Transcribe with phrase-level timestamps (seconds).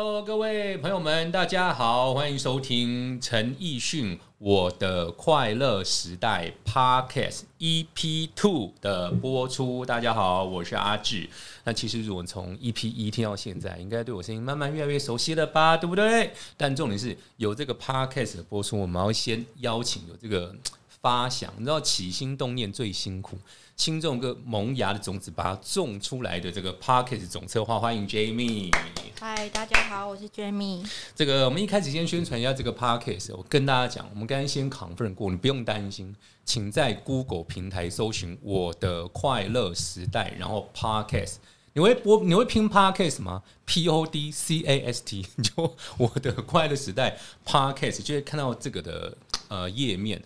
[0.00, 9.84] Hello，各位朋友们，大家好，欢迎收听陈奕迅《我的快乐时代》Podcast EP Two 的播出。
[9.84, 11.28] 大家好，我是阿志。
[11.64, 16.32] 那其实如果从 EP 一听到现在，应该对我声音慢慢越来越熟悉了吧，对不对？
[16.56, 20.54] 但重点是有这个 Podcast 的播出，我们要先邀请有这个
[21.02, 23.36] 发想，你知道起心动念最辛苦。
[23.78, 28.74] 轻重个萌芽的种子，把它种出来的这个 Parkes 总策划，欢迎 Jamie。
[29.20, 30.84] 嗨，大家好，我是 Jamie。
[31.14, 36.12] 这个我们一开始先宣传一下这个 Parkes，我跟大家讲，我们刚刚先 confirm 过，你不用担心，
[36.44, 41.34] 请在 Google 平台搜寻“我的快乐时代”，然后 Parkes，
[41.74, 50.20] 你会播，你会拼 podcast 吗？P O D C A S T， 就我的快乐时代 podcast 就会看到这个的呃页面。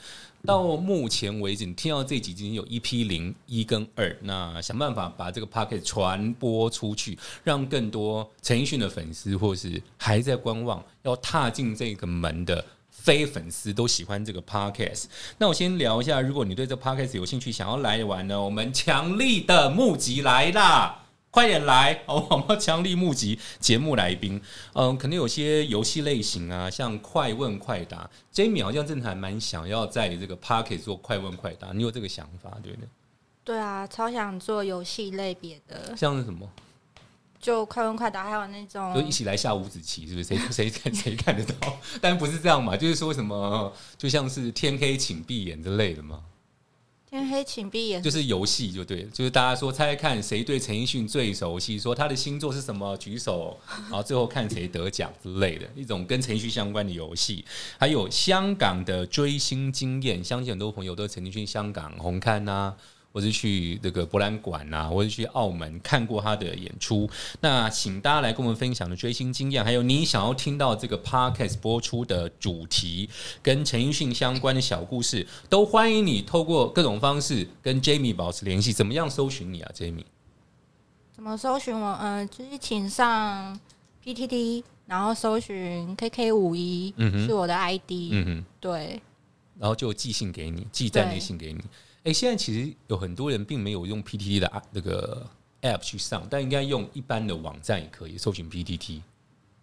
[0.44, 15.04] 到目前为止，你听到这几集有 EP 零一跟二，那想办法把这个 p o c k e t 传播出去，让更多陈奕迅的粉丝，或是还在观望要踏进这个门的非粉丝都喜欢这个 podcast。
[15.38, 21.01] 那我先聊一下，如果你对这 podcast 有兴趣，想要来玩呢，我们强力的募集来啦！
[21.32, 21.98] 快点来！
[22.04, 24.38] 哦，我们强力募集节目来宾。
[24.74, 28.08] 嗯，可能有些游戏类型啊，像快问快答。
[28.34, 32.86] Jamie 好像真的还蛮想要在这个 Park 做快问快答，你有这个想法对不对？
[33.44, 36.46] 对啊，超想做游戏类别的，像是什么？
[37.40, 40.24] 就快问快答，还有那种就一起来下五子棋，是不是？
[40.24, 41.78] 谁谁看谁看得到？
[42.02, 46.20] 但不是这样嘛，就是说什么，就像是天黑请闭眼之类的嘛。
[47.12, 57.44] 天黑请闭眼，就是游戏就对了，就是大家说猜猜看谁对陈奕迅最熟悉，说他的星座是什么，举手，然后最后看谁得奖之类的一种跟陈奕迅相关的游戏。
[57.76, 62.74] 还有香港的追星经验，相信很多朋友都曾经去香港红磡呐。
[63.12, 67.08] 或是去这个博览馆啊，或是去澳门看过他的演出。
[67.40, 73.08] 那请大家来跟我们分享的追星经验，还有你想要听到这个 podcast 播出的主题，
[73.42, 78.72] 跟陈奕迅相关的小故事，都欢迎你透过各种方式跟 Jamie 保持联系。
[78.72, 80.04] 怎么样搜寻你啊，Jamie？
[81.14, 81.98] 怎么搜寻我？
[82.00, 83.60] 嗯，就是请上
[84.02, 86.94] PTT，然后搜寻 KK 五一，
[87.26, 87.90] 是我的 ID。
[88.10, 89.00] 嗯哼，对。
[89.58, 91.60] 然后就寄信给你，寄站内信给你。
[92.04, 95.24] 哎，现在其实有很多人并没有用 PTT 的那个
[95.62, 99.00] App 去上，但应该用一般的网站也可以搜寻 PTT。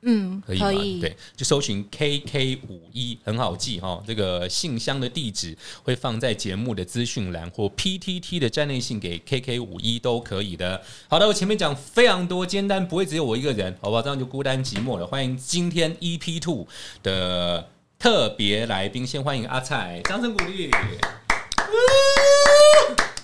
[0.03, 0.69] 嗯，可以吗？
[1.01, 4.01] 对，就搜寻 KK 五一，很好记哈。
[4.07, 10.81] 这个信箱的地址会放在节目的资讯栏，或 PTT 的站内信给 KK 五一都可以的。
[11.09, 14.01] 好的，我前面讲非常多，简单不会只有我一个人，好不好？
[14.01, 15.06] 这样就孤单寂寞了。
[15.06, 16.66] 欢迎今天 EP Two
[17.03, 17.69] 的
[18.00, 20.71] 特别来宾，先欢迎阿菜，掌声鼓励。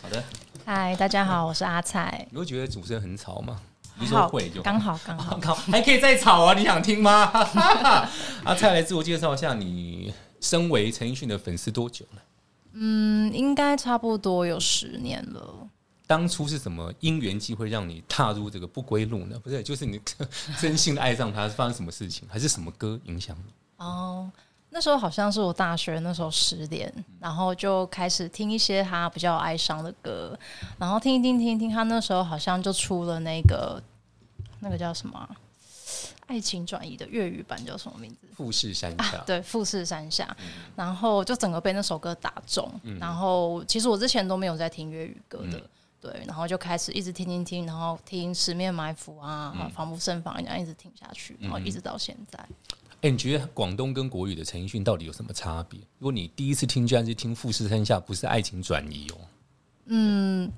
[0.01, 0.23] 好的，
[0.66, 2.28] 嗨，大家好，我是阿菜。
[2.29, 3.59] 你会觉得主持人很吵吗？
[3.97, 6.53] 你说会就刚好刚好，好 还可以再吵啊？
[6.53, 7.31] 你想听吗？
[8.45, 12.22] 阿菜来自我介绍一下，你身为陈奕迅的粉丝多久了？
[12.73, 15.67] 嗯，应该差不多有十年了。
[16.06, 19.39] 当初是什么因缘机会让你踏入这个不归路呢？
[19.44, 20.00] 不是，就是你
[20.62, 23.53] 真心的爱上他，是发生什么事情，还是什么歌影响你？
[23.77, 24.29] 哦。
[24.75, 30.38] 那时候好像是我大学那时候十点，然后就开始听一些他比较哀伤的歌，
[30.78, 33.81] 然后听一听听听，他那时候好像就出了那个
[34.59, 35.30] 那个叫什么
[36.28, 38.28] 《爱情转移》的粤语版，叫什么名字？
[38.36, 39.24] 富士山下。
[39.25, 40.36] 对，富士山下。
[40.75, 42.69] 然后就整个被那首歌打中，
[43.00, 45.62] 然后其实我之前都没有在听粤语歌的，
[46.02, 52.38] 对，然后就开始一直听听听，然后听《十面埋伏》啊，《防不胜防》这样一直听下去，然后一直到现在。
[53.05, 55.79] 哎，你觉得广东跟国语的陈奕迅到底有什么差别？
[55.99, 59.17] 如果你第一次听，居然是听《富士山下》，不是爱情转移哦。
[59.85, 60.51] 嗯，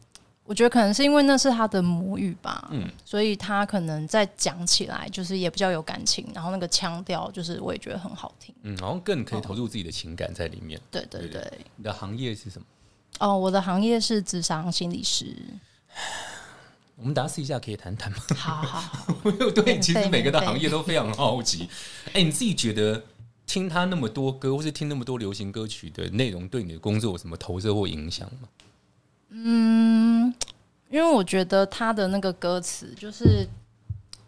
[0.46, 2.70] 我觉得可能是因为那是他的母语吧。
[2.72, 8.56] 嗯，所以他可能在讲起来就是也比较有感情，然后那个腔调就是我也觉得很好听。
[8.62, 10.80] 嗯，然后更可以投入自己的情感在里面。
[10.90, 11.52] 对对对。
[11.76, 12.66] 你的行业是什么？
[13.20, 15.36] 哦，我的行业是智商心理师。
[16.98, 18.18] 我们大家试一下，可以谈谈吗？
[18.36, 19.16] 好好，
[19.56, 21.70] 对，其实每个的行业都非常好奇。
[22.14, 23.02] 哎，你自己觉得
[23.46, 28.50] 听他那么多歌，或是听那么多流行歌曲的内容，对你的工作有什么投射或影响吗？
[29.30, 30.34] 嗯，
[30.90, 33.48] 因为我觉得他的那个歌词就是。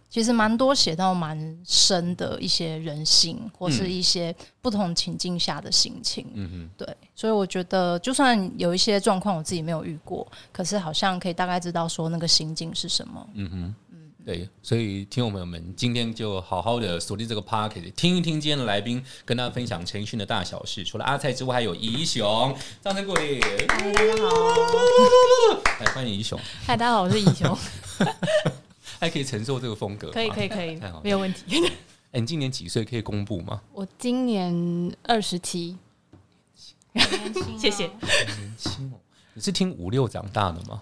[0.10, 6.26] 其实蛮多写到蛮深的一些人性，或是一些不同情境下的心情。
[6.34, 13.30] 嗯哼，对，所以我觉得，就算有一些状况我自己没有遇过，可是好像可以大概知道说那个心境是什么。
[13.36, 20.84] 嗯哼，嗯，对，所以听众朋友们，今天就好好的锁定这个 pocket，听一听今天的来宾跟大家分享陈奕迅的大小事。
[20.84, 23.40] 除了阿蔡之外，还有怡雄，掌声鼓励。
[23.42, 24.36] 嗨，大家好。
[25.82, 26.40] 来欢迎怡雄。
[26.66, 27.56] 嗨，大家好，我是怡雄。
[29.00, 30.12] 还可以承受这个风格？
[30.12, 31.44] 可以可以可以太好，没有问题。
[32.12, 32.84] 哎，你今年几岁？
[32.84, 33.62] 可以公布吗？
[33.72, 34.52] 我今年
[35.04, 35.78] 二十七，
[36.94, 37.86] 年轻哦谢谢。
[37.86, 39.00] 年轻哦，
[39.34, 40.82] 你是听五六长大的吗？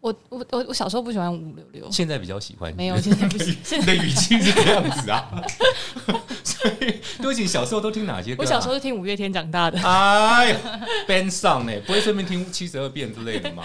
[0.00, 3.56] 我我我我小时候不喜欢五六六，现在比较喜欢，没有，现在不行。
[3.64, 5.42] 现 你在的语气是这样子啊。
[6.44, 8.46] 所以，对不起，小时候都听哪些歌、啊？
[8.46, 10.58] 我小时候是听五月天长大的，哎呀
[11.08, 13.64] ，band 上呢，不会顺便听七十二变之类的吗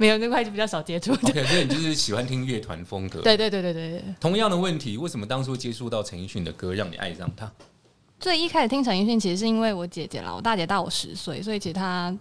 [0.00, 1.12] 没有那块就比较少接触。
[1.12, 3.20] ？OK，所以你就是喜欢听乐团风格。
[3.22, 4.02] 对对对对对对。
[4.18, 7.52] 同样的问题，为什么当初接触到陈奕迅的歌，让你爱上他？
[8.18, 12.16] 最一开始听陈奕迅，其实是因为我姐姐啦，我大姐大我十岁，所以其实她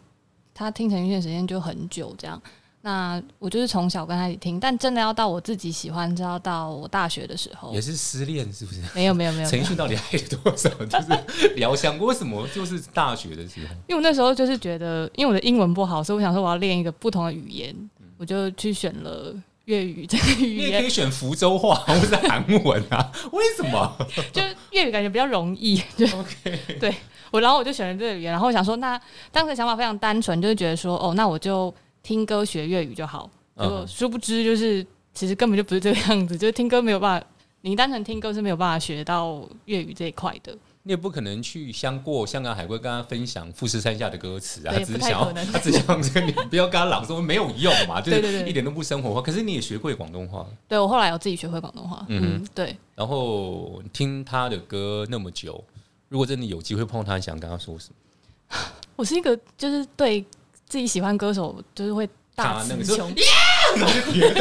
[0.53, 2.41] 她听陈奕迅的时间就很久这样。
[2.81, 7.81] 那我就是从小跟他一起听，但真的要到我自己喜欢，就要到我大学的时候也。
[7.81, 8.81] 是失恋是不是？
[8.95, 10.69] 没有没有没有，陈奕迅到底爱了多少？
[10.85, 13.75] 就是疗伤过，为什么就是大学的时候？
[13.87, 17.75] 因为我那时候就是觉得，因为我的英文不好，所以我想说我要练一个不同的语言，
[18.17, 19.35] 我就去选了
[19.65, 23.11] 粤语这个语言你也可以，选福州话或是韩文啊？
[23.33, 23.93] 为什么
[24.31, 24.41] 就
[24.71, 25.75] 粤语感觉比较容易。
[25.97, 26.95] 就？OK，
[27.31, 28.99] 我，然后我就选了这个语言，然后我想说，那
[29.33, 31.73] 当时想法非常单纯，就是觉得说，哦，那我就
[32.09, 33.29] 听歌学粤语就好。
[33.55, 34.83] 结果嗯殊不知，就是
[35.13, 37.27] 其实根本就不是这个样子， 就是听歌没有办法，
[37.61, 40.57] 你单纯听歌是没有办法学到粤语这一块的。
[40.81, 49.21] 你也不可能去香过香港海归跟他分享富士山下的歌词啊，他只是想他只想跟你不要跟他朗诵，没有用嘛， 就是一点都不生活化。
[49.21, 55.63] 可是你也学会广东话，对我后来有自己学会广东话，嗯嗯，对，然后听他的歌那么久，
[56.07, 58.57] 如果真的有机会碰他，想跟他说什么？
[58.95, 60.25] 我是一个就是对
[60.69, 63.25] 自己喜欢歌手就是会大词穷，跌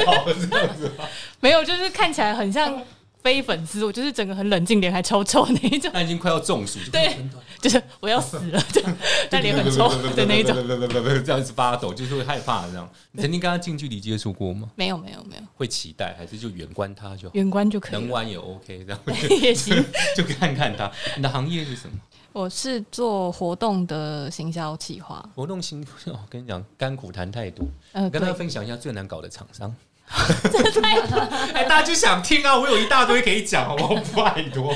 [0.04, 1.04] 倒了这样子吗？
[1.40, 2.80] 没有，就是看起来很像
[3.22, 7.16] 非粉丝，我就是整个很冷静，脸还超臭那一种，他已经快要中暑，对
[7.60, 8.96] 就是我要死了这样，
[9.28, 10.54] 但脸很臭的那一种。
[11.24, 12.88] 这样子发抖，就是会害怕这样。
[13.10, 14.70] 你曾经跟他近距离接触过吗？
[14.76, 17.34] 没有没有没有，会期待还是就远观他就好？
[17.34, 19.00] 远观就可以了，能玩也 OK，这样
[19.42, 19.84] 也行。
[20.16, 20.88] 就看看他。
[21.16, 21.98] 你的行业是什么？
[22.32, 27.66] 我是做活动的行销企划，活动新哦， 跟你讲，甘苦谈太多。
[27.92, 29.74] 呃，跟大家，分享一下最难搞的厂商。
[31.52, 32.58] 哎，大家就想听啊！
[32.58, 33.94] 我有一大堆可以讲，好不好？
[34.24, 34.74] 拜托。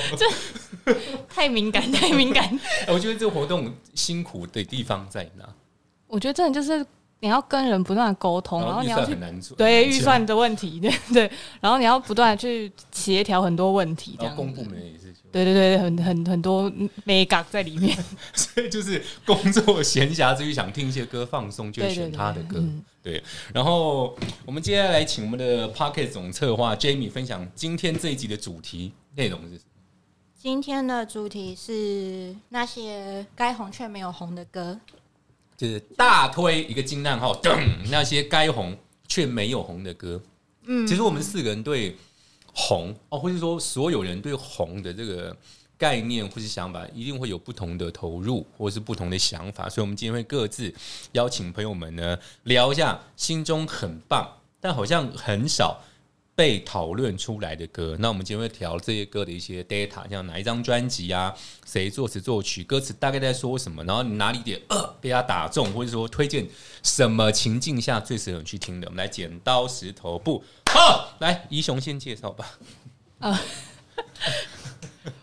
[1.28, 2.44] 太敏感，太敏感。
[2.86, 5.48] 哎我觉得这个活动辛苦的地方在哪？
[6.06, 6.84] 我觉得真的就是
[7.20, 15.01] 你要跟人不断的沟通，然后预你要去算很难做，对预算的问题，对对，然后你要不断的去协调很多问题，公部门也是，
[15.32, 16.70] 对对对，很很很多
[17.04, 17.96] 美感在里面。
[18.34, 22.58] 所以就是工作闲暇之余想听一些歌放松，就选他的歌。
[22.58, 22.84] 嗯
[23.52, 29.60] 然后我们接下来请我们的 Pocket 总策划 Jamie 分享今天这一集的主题内容是什么？
[30.38, 34.78] 今天的主题是那些该红却没有红的歌。
[35.56, 37.58] 就是大推一个惊叹号，噔
[37.90, 38.76] 那些该红
[39.08, 40.22] 却没有红的歌。
[40.66, 41.96] 嗯，其实我们四个人对
[42.52, 45.36] 红哦，或者说所有人对红的这个
[45.78, 49.68] 概念或是想法，一定会有不同的投入或是不同的想法。
[49.68, 50.72] 所以，我们今天会各自
[51.12, 54.28] 邀请朋友们呢聊一下心中很棒，
[54.60, 55.82] 但好像很少
[56.34, 57.96] 被讨论出来的歌。
[57.98, 61.34] 那我们今天会调这些歌的一些 data，像哪一张专辑啊，
[61.66, 64.60] 谁作词作曲，歌词大概在说什么，然后你哪里点
[65.00, 66.46] 被他打中，或者说推荐
[66.82, 68.86] 什么情境下最适合去听的。
[68.86, 72.46] 我们来剪刀石头布，好，来怡雄先介绍吧。
[73.18, 73.38] 啊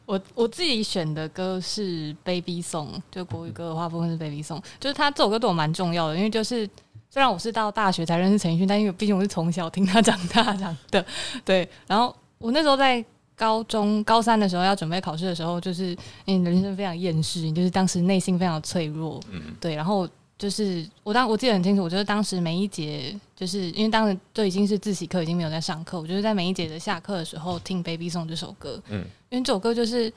[0.05, 6.67] 我我自己选的歌是《Baby Song》，就国语歌的话，部分是《Baby Song》，就是他这首歌对我蛮重要的，因为就是
[7.09, 11.03] 虽然我是到大学才认识陈奕迅，但因为毕竟我是从小听他长大长的，
[11.45, 11.67] 对。
[11.87, 13.03] 然后我那时候在
[13.35, 19.75] 高中高三的时候要准备考试的时候，就是因为人生非常厌世，你就是当时内心非常脆弱，嗯，对。
[19.75, 20.07] 然后
[20.39, 29.01] 就是我当我记得很清楚，我觉得当时每一节就是因为当时都已经是自习课，已经没有在上课，我就是在每一节的下课的时候听《Baby Song》这首歌，嗯。
[29.01, 30.11] 嗯，因为这首歌就是，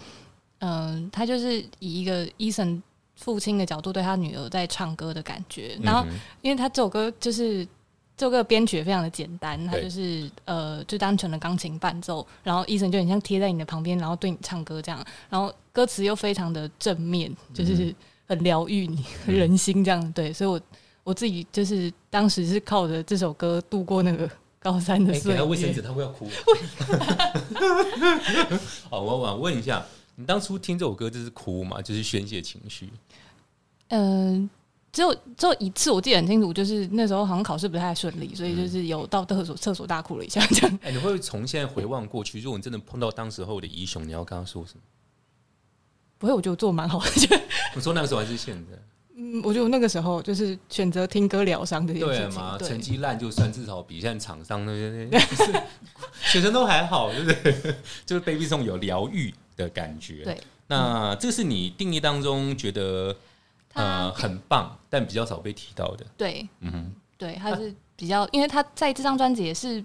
[0.61, 2.81] 嗯、他就是以一个伊森
[3.17, 7.67] 父亲的角度对他女儿在唱歌的感觉，然后嗯因为他这首歌就是
[8.17, 17.95] 这首歌的编曲也非常的简单，它就是呃就单纯的钢琴伴奏，然后伊森就很像贴在你的旁边，然后对你唱歌这样，然后歌词又非常的正面，嗯就是
[18.27, 20.61] 很疗愈你人心这样，对，所以我
[21.05, 26.29] 我自己就是当时是靠着这首歌度过那个高三的哎，岁给他卫生纸，他会要哭。
[28.89, 31.83] 好，我我问一下，你当初听这首歌就是哭嘛？
[31.83, 32.89] 就是宣泄情绪？
[33.89, 34.49] 嗯、
[34.93, 40.79] 只有只有一次我记得很清楚，就是那时候好像考试不太顺利，所以就是有到厕所厕所大哭了一下这样。
[40.83, 44.81] 哎，你会不会从现在回望过去，如果你真的碰到当时候的怡雄，你要跟他说什么？
[46.23, 47.37] 不会，我觉得我做蛮好的， 就
[47.75, 48.79] 我说那个时候还是现在？
[49.17, 55.53] 嗯，我觉得我那个时候就是选择听歌疗伤这件对事情嘛，，对成绩烂就算，至少比现在厂商那些就是
[56.31, 57.75] 学生都还好，对不对？
[58.07, 60.23] 就是 Baby Song 有疗愈的感觉。
[60.23, 63.17] 对，那这是你定义当中觉得
[63.73, 66.07] 呃很棒，但比较少被提到的。
[66.17, 69.85] 对嗯哼，对，他是比较，因为他在这张专辑也是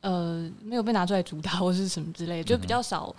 [0.00, 3.14] 呃没有被拿出来主打或是什么之类的，就比较少。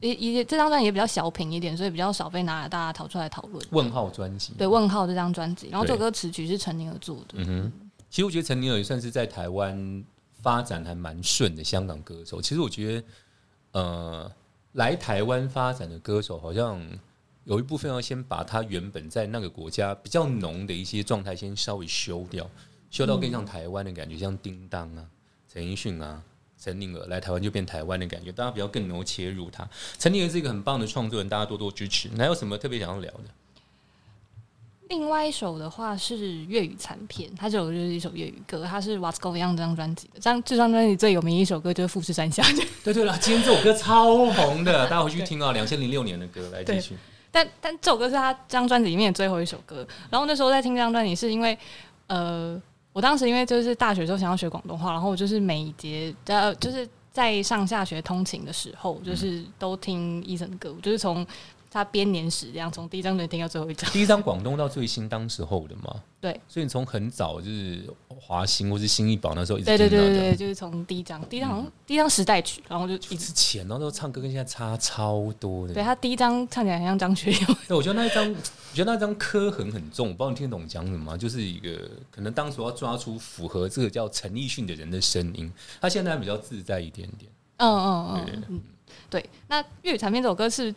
[0.00, 3.64] 也也这张专辑也比较小品一点，所以比较少被拿来大家讨出来讨论。
[3.70, 4.52] 问号专辑。
[4.56, 7.34] 对，问号这张专辑，然后这首对歌词曲是陈宁儿做的。
[7.34, 7.72] 嗯哼，
[8.08, 10.04] 其实我觉得陈宁儿也算是在台湾
[10.40, 12.40] 发展还蛮顺的香港歌手。
[12.40, 14.32] 其实我觉得，呃，
[14.72, 16.80] 来台湾发展的歌手，好像
[17.44, 22.48] 有一部分要先把他原本在那个国家比较浓的一些状态先稍微修掉，
[22.88, 25.04] 修到更像台湾的感觉，像叮当啊、
[25.52, 26.22] 陈奕迅啊。
[26.60, 29.68] 陈宁儿来台湾就变台湾的感觉，大家比较更能够切入他。
[29.98, 32.08] 陈宁儿是一个很棒的创作人，大家多多支持。
[32.12, 33.24] 你还有什么特别想要聊的？
[34.88, 40.14] 另外一首的话是粤语残片，它这首就是一首粤语歌，它是 What's Going On 这张专辑的。
[40.14, 42.42] 这张这张专辑最有名的一首歌就是《富士山下》，
[42.82, 46.96] 对对了，今天这首歌超红的，大家回去听啊， 两千零六年的歌，来继续。
[47.30, 49.86] 但但这首歌是他这张专辑里面的最后一首歌。
[50.08, 51.56] 然后那时候在听这张专辑，是因为
[52.06, 52.58] 呃，
[52.98, 61.24] 我当时因为就是大学时候想要学广东话，然后我就是每一节呃就是在上下学通勤的时候，就是都听 Eason 的歌，我就是从
[61.70, 63.90] 他编年史这样，从第一张专辑听到最后一张。
[63.90, 75.74] 第一张广东到最新，当时候的嘛，对，所以你从很早就是华星或是新一宝那时候一直对对听到的对对对，就是从第一张，第一张好像第一张时代曲，然后就一直之前然后都唱歌跟现在差超多的。
[75.74, 81.16] 对他第一张唱起来很像张学友，对，我觉得那一张，我觉得那张刻痕很重，我不知道你听得懂讲什么吗？
[81.16, 81.78] 就是一个
[82.10, 87.30] 可能当时要抓出符合这个叫陈奕迅的人的声音，他现在比较自在一点点。
[87.58, 88.60] 嗯嗯对对嗯嗯，
[89.10, 89.30] 对。
[89.48, 90.72] 那粤语残片这首歌是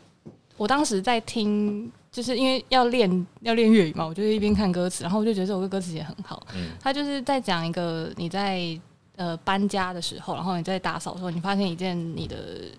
[0.61, 6.45] 我当时在听，就是因为要练要练粤语嘛，我就一边看歌词，然后我就觉得这首歌歌词也很好。
[6.53, 8.79] 嗯他就是在讲一个你在
[9.15, 12.35] 呃搬家的时候，然后你在打扫的时候，你发现一件你的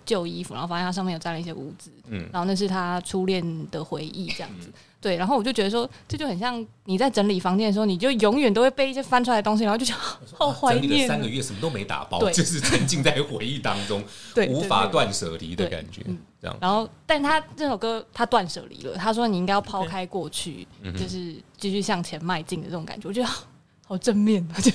[0.06, 4.70] 旧衣服，然后发现它上面有沾了一些污渍，嗯然后那是他初恋的回忆，这样子。
[5.00, 10.00] 对，然后我就觉得说，这就很像你在整理房间的时候，你就永远都会被一些翻出来的东西，然后就觉得
[10.36, 11.08] 好怀整理了念哦。
[11.08, 16.16] 三个月，什么都没打包，就是沉浸在回忆当中， 对，无法断舍离的感觉嗯。
[16.42, 23.44] 这样，然后，但他这首歌他断舍离了，他说你应该要抛开过去，嗯就是继续向前迈进的这种感觉，我觉得好
[23.86, 24.70] 好正面而且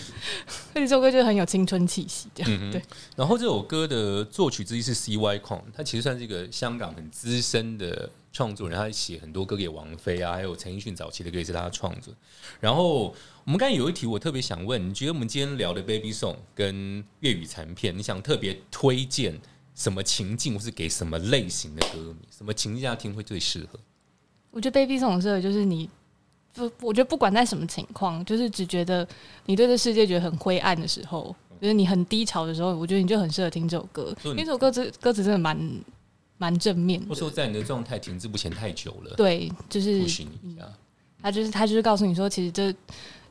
[0.73, 2.81] 而且这首歌就很有青春气息，这样、嗯对。
[3.15, 5.39] 然后这首歌的作曲之一是 C.Y.
[5.39, 12.13] Kong，他其实算是一个香港很资深的创作人，他写很多歌给王菲啊，还有陈奕迅早期的歌也是他的创作。
[12.59, 13.05] 然后
[13.43, 19.39] 我们刚才有一题我特别想问，你觉得我们今天聊的 Baby Song 跟粤语残片，你想特别推荐
[19.77, 23.79] 什么情境，或是给什么类型的歌迷，什么情境下听会最适合？
[24.49, 25.87] 我觉得 Baby 这种事就是你，
[26.51, 29.07] 不，我觉得不管在什么情况，就是只觉得
[29.45, 35.55] 你对这世界觉得很灰暗的时候，就是你很低潮的时候，我觉得你就很适合听这首歌，因为这首歌词歌词真的蛮
[36.39, 37.29] 蛮正面或者说。
[37.29, 40.27] 在你的状态停滞不前太久了，对，就是不许。
[41.21, 42.73] 他就是他就是告诉你说，其实这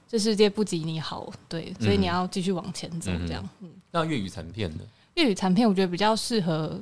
[0.06, 3.48] 这世界不及你好，对，所以嗯你要继续往前走，这样。
[3.60, 4.84] 嗯，那粤语残片呢？
[5.16, 6.78] 粤语残片我觉得比较适合，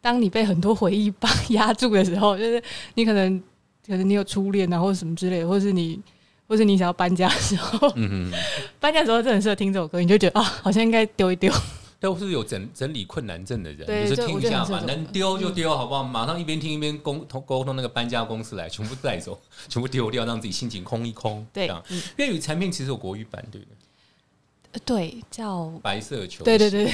[0.00, 2.62] 当你被很多回忆绑压住的时候，就是
[2.94, 3.38] 你可能
[3.86, 6.00] 可能你有初恋啊，或者什么之类的，或是你
[6.46, 8.38] 或是你想要搬家的时候，嗯哼。
[8.78, 11.52] 搬家的时候真的很适合听这首歌，你就觉得啊，好像应该丢一丢。
[11.98, 16.04] 都是有整整理困难症的人，对就是听一下嘛，能丢就丢，好不好？
[16.04, 19.40] 马上一边听一边沟通沟通那个搬家公司来，全部带走，
[19.70, 21.46] 全部丢掉，让自己心情空一空。
[21.50, 21.70] 对
[22.16, 23.74] 粤语产品其实有国语版，对不对？
[24.74, 26.92] 呃对，叫白色球，对对对，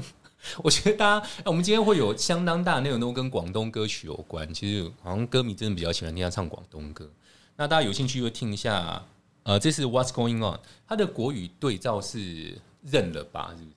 [0.64, 4.52] 我觉得大家，哎我们今天会有相当大的内容都跟广东歌曲有关。
[4.54, 7.08] 其实好像歌迷真的比较喜欢听他唱广东歌。
[7.56, 9.04] 那大家有兴趣就听一下，
[9.42, 10.58] 呃，这是 What's Going On，
[10.88, 13.50] 他的国语对照是认了吧？
[13.54, 13.76] 是不是？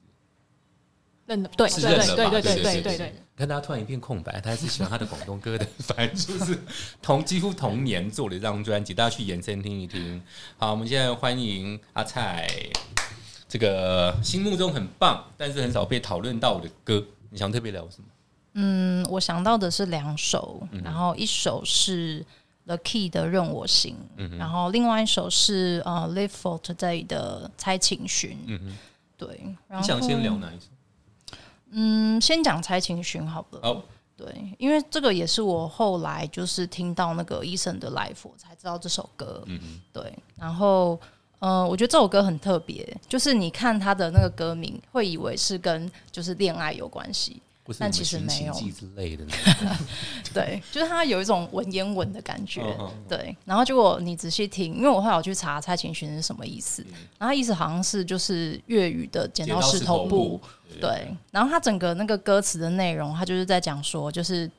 [1.26, 2.30] 认的，对是认了吧？
[2.30, 3.16] 对对对对对对对。
[3.36, 6.58] 看大家突然一片空白，他还是喜欢他的广东歌的， 反正就是
[7.02, 10.22] 同几乎同年做了这张专辑，大家去延伸听一听。
[10.58, 12.48] 好，我们现在欢迎阿蔡，
[13.54, 18.06] 这个心目中很棒，但是很少被讨论到的歌，你想特别聊什么？
[18.54, 22.26] 嗯，我想到的是两首，嗯然后一首是
[22.66, 28.36] The Key 的《任我行》，嗯然后另外一首是呃 Live for Today 的《猜情寻》。
[29.16, 29.28] 对，
[29.68, 30.66] 然后你想先聊哪一首？
[31.70, 33.60] 嗯，先讲《猜情寻》好了。
[33.62, 33.84] 好，
[34.18, 39.44] 对，因为这个也是我后来就是听到那个医生的 live 我才知道这首歌。
[39.46, 41.00] 嗯哼，对，然后
[41.44, 47.42] 呃，我觉得这首歌很特别，就是你看他的那个歌名，会以为是跟就是恋爱有关系，
[47.78, 48.54] 但其实没有。
[50.34, 52.62] 对，就是它有一种文言文的感觉。
[52.62, 60.42] 嗯嗯对，然后结果你仔细听，因为我后来我去查蔡琴寻是什么意思，嗯然后它意思好像是就是粤语的剪刀石头布布。，
[60.80, 64.50] 对，然后它整个那个歌词的内容，它就是在讲说，就是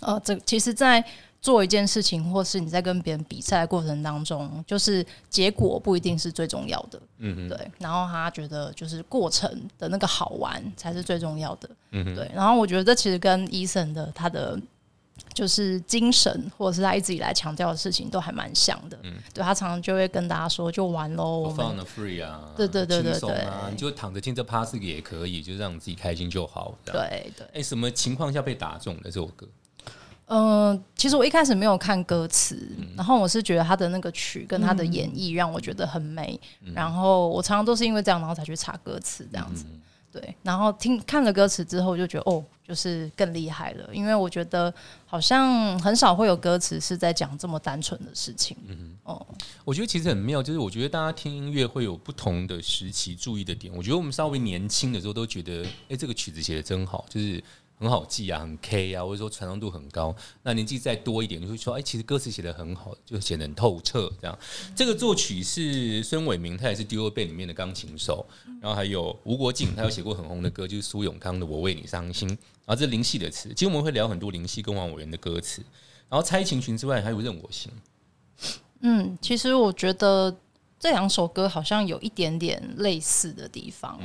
[0.00, 1.02] 呃，这其实，在
[1.40, 7.70] 做一件事情，或是你在跟别人比赛的过程当中，就是结果不一定是最重要的，嗯哼，对。
[7.78, 12.30] 然后他觉得就是过程的那个好玩才是最重要的，嗯哼，对。
[12.34, 14.58] 然后我觉得这其实跟伊森的他的
[15.32, 18.98] 就是精神，或者是他一直以来强调的事情都还蛮像的。
[19.04, 26.74] 嗯对他常常就会跟大家说，就玩喽，我们我放了 free 啊，对对对对对你就躺着听这 pass 也可以，就让你自己开心就好。
[26.84, 27.46] 对对。
[27.54, 29.46] 哎，什么情况下被打中的这首歌？
[30.28, 36.38] 嗯，其实我一开始没有看歌词，然后我是觉得他的那个曲跟他的演绎让我觉得很美，
[36.74, 39.64] 然后我常常都是因为这样，然后才去查歌词这样子。
[40.12, 44.72] 对，然后听看了歌词之后，就觉得哦，就是更厉害了，因为我觉得
[45.04, 48.56] 好像很少会有歌词是在讲这么单纯的事情。
[48.66, 49.26] 嗯哦，
[49.62, 53.70] 我觉得其实很妙，就是我觉得大家听音乐会有不同的时期注意的点。
[53.76, 57.42] 我觉得我们稍微年轻的时候都觉得，哎、这个曲子写的真好，就是
[57.78, 60.14] 很好记啊，很 K 啊，或者说传唱度很高。
[60.42, 64.10] 那年纪再多一点，就会说，哎、其实歌词写的很好，就写的很透彻。
[64.20, 64.38] 这样，
[64.74, 68.26] 这个作曲是孙伟明，他也是 Duo Band 里面的钢琴手。
[68.60, 72.28] 然后还有吴国敬，他有写过很红的歌，就是苏永康的《我为你伤心》。
[72.64, 75.62] 然后这是林夕的词，其实我们会聊很多林夕跟王伟元的歌词。
[76.08, 77.70] 然后猜情群之外，还有任我行。
[78.80, 80.34] 嗯，其实我觉得
[80.78, 84.00] 这两首歌好像有一点点类似的地方。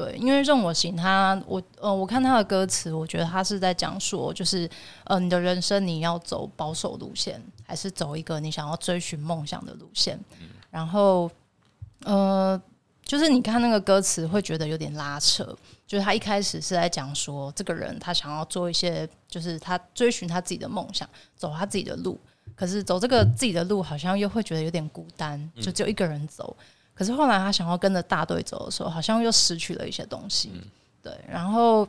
[0.00, 4.66] 对，因为任我行他，我呃，我看他的歌词，我觉得他是在讲说，就是
[5.04, 10.18] 呃，你的人生你要走保守路线，还是走一个你想要追寻梦想的路线？
[10.70, 11.30] 然后
[12.04, 12.58] 呃，
[13.02, 15.54] 就是你看那个歌词会觉得有点拉扯，
[15.86, 22.18] 就是他一开始是在讲说，这个人他想要做一些，就是他追寻他自己的梦想，走他自己的路。
[22.54, 26.56] 可是走这个自己的路，好像又会觉得有点孤单，就只有一个人走。
[27.00, 30.52] 可是后来他想要跟着大队走的时候，好像又失去了一些东西。
[31.02, 31.88] 对，然后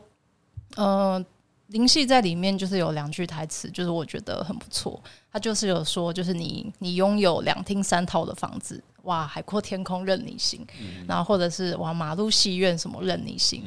[0.78, 1.22] 呃，
[1.68, 4.98] 林夕在里面就是有两句台词，就是我觉得很不错。
[5.30, 10.66] 他就是有说，就是你你拥有两厅三套的房子，哇，海阔天空任你行。
[11.06, 13.66] 然后或者是哇，马路戏院什么任你行。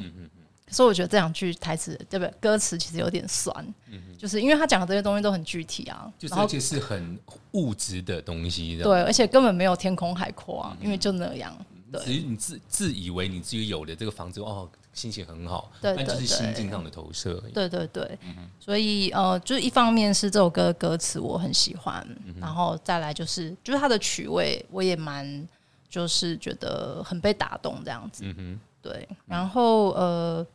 [0.67, 2.33] 所以我觉得这两句台词，对不对？
[2.39, 3.53] 歌词其实有点酸，
[3.89, 7.17] 嗯就是因为他讲的这些东西都很具体啊，就是而且是很
[7.51, 11.55] 物质的东西，对，而且根本没有天空海阔啊，因为就那样。
[11.91, 17.41] 对你自自以为你自己有的这个房子哦，心情很好，对但就是心境上的投射。
[17.53, 18.19] 对对对，
[18.59, 22.05] 所以呃，就是一方面是这首歌的歌词我很喜欢，
[22.37, 25.47] 然后再来就是就是它的曲味我也蛮
[25.87, 28.23] 就是觉得很被打动这样子。
[28.25, 30.45] 嗯哼，对，然后呃，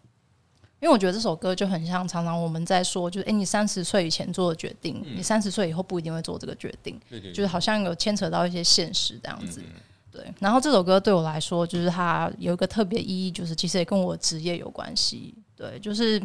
[0.81, 6.99] 因为我觉得这首歌就很像常常我们在说，就是哎，诶你三十岁以前做的决定，你三十岁以后不一定会做这个决定，
[7.35, 9.63] 就是好像有牵扯到一些现实这样子。
[10.11, 15.35] 对，然后这首歌对我来说，就是它有一个特别意义，就是其实也跟我职业有关系。
[15.55, 16.21] 对，就是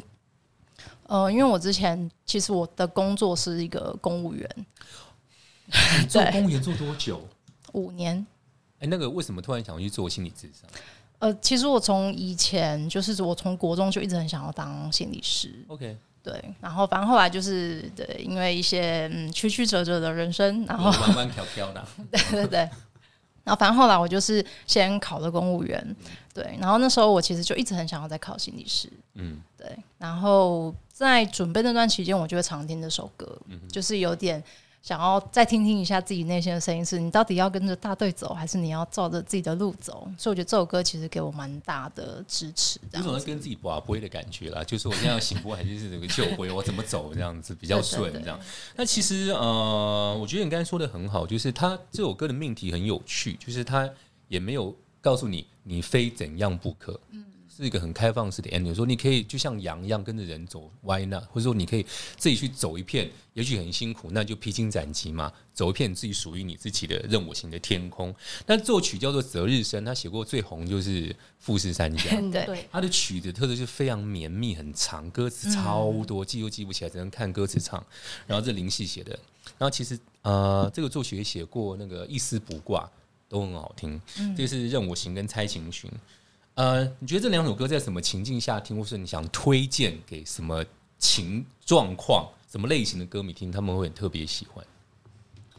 [1.08, 4.50] 呃，因为我之前其实我的工作是一个公务员，
[6.00, 7.22] 你做 公务员做多久？
[7.74, 8.26] 五年。
[8.80, 10.70] 哎，那个为什么突然想去做心理智商
[11.20, 22.60] 呃，其实我从以前就是我从国中就一直很想要当心理师，？OK，对，然后反正后来就是对，因为一些嗯曲曲折折的人生，然后弯弯飘飘的， 对对对，
[23.44, 25.96] 然后反正后来我就是先考了公务员，
[26.34, 33.38] 对，然后那时候我其实就一直很想要再考心理师，嗯，对，然后在准备那段期间，我就会常听这首歌，
[33.72, 34.44] 就是有点
[34.86, 40.08] 想要再听听一下自己内心的声音，是你到底要跟着大队走，还是你要照着自己的路走？
[40.16, 43.20] 所以我觉得这首歌其实给我蛮大的支持，这有种。
[43.26, 48.40] 跟自己把杯的感觉啦，就是我现在要醒波还是这个旧杯，我怎么走这样子比较顺这样。
[48.76, 53.90] 那其实呃，我觉得你刚才说的很好，就是他这首歌的命题很有趣，就是他
[54.28, 54.72] 也没有
[55.02, 57.00] 告诉你你非怎样不可，
[57.56, 61.24] 是一个很开放式的 ending，说你可以就像羊一样跟着人走，Why not？
[61.32, 61.86] 或者说你可以
[62.18, 68.14] 自己去走一片，也许很辛苦，那就披荆斩棘嘛，走一片自己属于你自己的任我行的天空。
[68.46, 72.10] 但作曲叫做泽日生，他写过最红就是富士山下。
[72.30, 77.82] 对 对，他的曲子特色是非常绵密、很长，歌词超多，记都记不起来，只能看歌词唱。
[78.28, 79.12] 然后这林夕写的，
[79.58, 82.90] 然后其实呃，这个作曲也写过那个一丝不挂，
[83.30, 84.02] 都很好听。
[84.36, 85.90] 这是任我行跟猜情寻。
[86.56, 90.64] 呃，你觉得这两首歌在什么情境下听，或是你想推荐给什么
[90.98, 94.66] 情状况、什么类型的歌迷听，他们会很特别喜欢？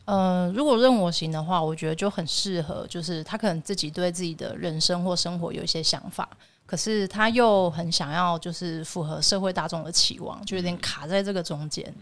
[0.07, 6.29] 呃，如果任我行的话，我觉得就很适合，就是他可能自己对自己的人生或生活有一些想法，
[6.65, 11.93] 可是他又很想要就是符合社会大众的期望，就有点卡在这个中间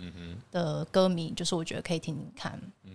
[0.52, 2.61] 的歌迷，就是我觉得可以听听看。
[2.85, 2.92] 嗯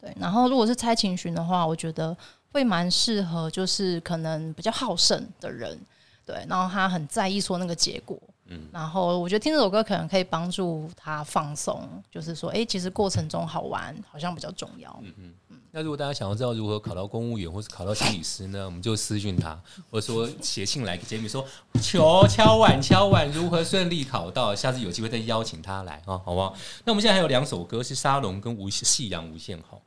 [0.00, 2.16] 对，然后如果是猜情寻的话，我觉得
[2.52, 5.78] 会蛮适合，就是可能比较好胜的人，
[6.26, 14.90] 对，然后他很在意说那个结果，嗯，然后我觉得听这首歌可能可以帮助他放松，就是说，哎，其实过程中好玩好像比较重要。
[15.02, 15.56] 嗯嗯嗯。
[15.72, 19.56] 那如果大家想要知道如何考到公务员或是考到心理师呢，我们就私讯他，
[19.88, 21.46] 或者说写信来给杰米说，
[21.80, 26.56] 求敲碗敲碗如何顺利考到，下次有机会再邀请他来啊，好不好？
[26.84, 29.80] 那我们现在还有两首歌是沙龙跟无夕阳无限好。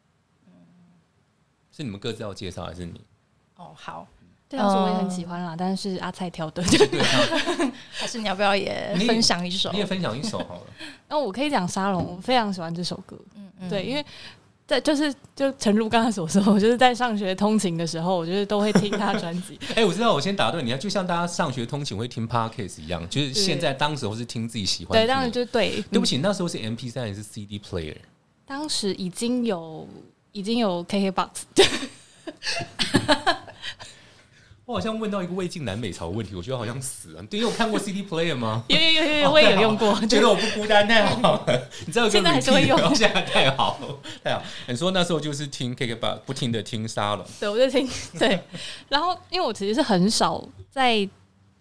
[1.75, 3.01] 是你们各自要介绍，还是你？
[3.55, 4.05] 哦，好，
[4.47, 7.01] 这两首我也很喜欢啦，但是阿菜挑的，对，
[7.91, 9.71] 还是你要不要也分享一首？
[9.71, 10.62] 你也分享一首好了。
[11.09, 13.17] 那我可以讲沙龙，我非常喜欢这首歌。
[13.36, 14.05] 嗯嗯，对，因为
[14.67, 19.57] 在就是就陈如刚才所说，我就是在上学通勤的时候，我就是都会听他专辑。
[19.75, 24.99] 哎，我知道，我先打断你，就像大家上学通勤会听 podcast 一样，就是现在当时候是听自己喜欢。
[24.99, 25.81] 对，当然就对。
[25.91, 27.97] 对不起，那时候是 M P 三还是 C D player？
[28.45, 29.88] 当时已经有。
[30.34, 31.46] 已经有 KK box，
[34.65, 37.24] 我好像问到一个魏晋南北朝的问题，我觉得好像死了。
[37.30, 38.63] 你有看过 CD player 吗？
[38.69, 41.69] 有有有有，我也有用过，觉得我不孤单，太好了。
[41.86, 43.80] 你知道现在还是会用，现在太好
[44.24, 44.41] 太好。
[44.67, 48.41] 你说那时候就是听 KK box，不停的听沙龙，对，我就听对。
[48.89, 51.08] 然后因为我其实是很少在。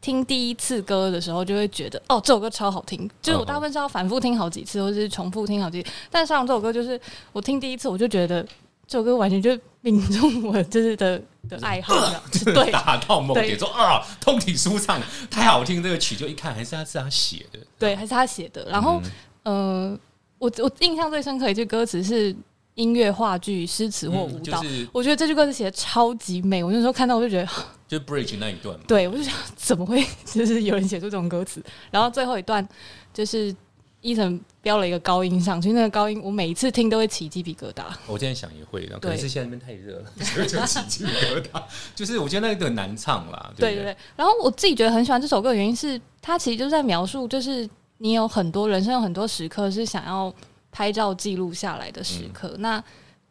[0.01, 3.09] 听第一次歌的时候，就会觉得哦，这首歌超好听。
[3.23, 5.89] 就是我大部分是要反复听好几次，或者是重复听好几次。
[6.11, 7.01] 但上这首歌，就是
[7.33, 8.45] 我听第一次，我就觉得
[8.87, 11.95] 这首歌完全就命中我就是的的爱好，
[12.45, 15.83] 对，打到梦点，说啊，通体舒畅，太好听。
[15.83, 18.67] 这个曲就一看，还是他是他写的，对，还是他写的。
[18.69, 19.01] 然后，
[19.45, 19.99] 呃，
[20.39, 22.35] 我我印象最深刻一句歌词是
[22.75, 24.63] 音乐、话剧、诗词或舞蹈。
[24.93, 26.63] 我觉得这句歌词写的超级美。
[26.63, 27.49] 我那时候看到，我就觉得。
[27.93, 32.67] 就 bridge 那一段，对我就想 怎么会就是有人写出这种歌词，然后最后一段
[33.13, 33.55] 就是
[34.03, 37.85] 伊藤飙了一个高音上去，那个高音我每一次听都会起鸡皮疙瘩。
[38.07, 40.13] 我今天想也会，可能是现在那边太热了，
[40.47, 41.63] 就起鸡皮疙瘩。
[41.95, 43.97] 就是我觉得那个很难唱啦，对对对。
[44.15, 50.35] 然后我自己觉得很喜欢这首歌的原因是，它其实就是在描述，就是你有很多人生有很多时刻是想要
[50.71, 52.83] 拍照记录下来的时刻，那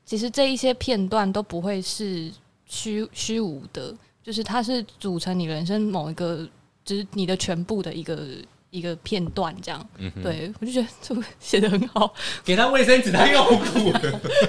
[0.06, 2.32] 其实这一些片段都不会是
[2.66, 3.94] 虚虚无的。
[4.24, 6.48] 就是它是组成你人生某一个，
[6.86, 8.28] 就是你的全部的一个
[8.72, 9.90] 一个片段，这样。
[10.24, 12.12] 对我就觉得这个写的很好，
[12.44, 13.94] 给他卫生纸他又哭，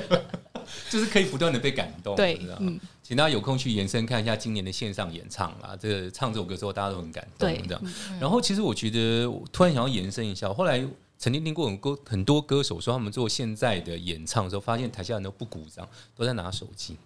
[0.89, 2.17] 就是可以不断的被感动。
[2.17, 5.77] 对，嗯，请大家有空去延伸看一下今年的线上演唱啦。
[5.79, 7.83] 这个唱这首歌之后，大家都很感动，这样。
[8.21, 10.83] 然后其实我觉得，突然想要延伸一下，后来
[11.19, 16.97] 曾经听过很多很多歌手说，他们做现在的演唱的时候，发现台下人都不鼓掌，都在拿手机。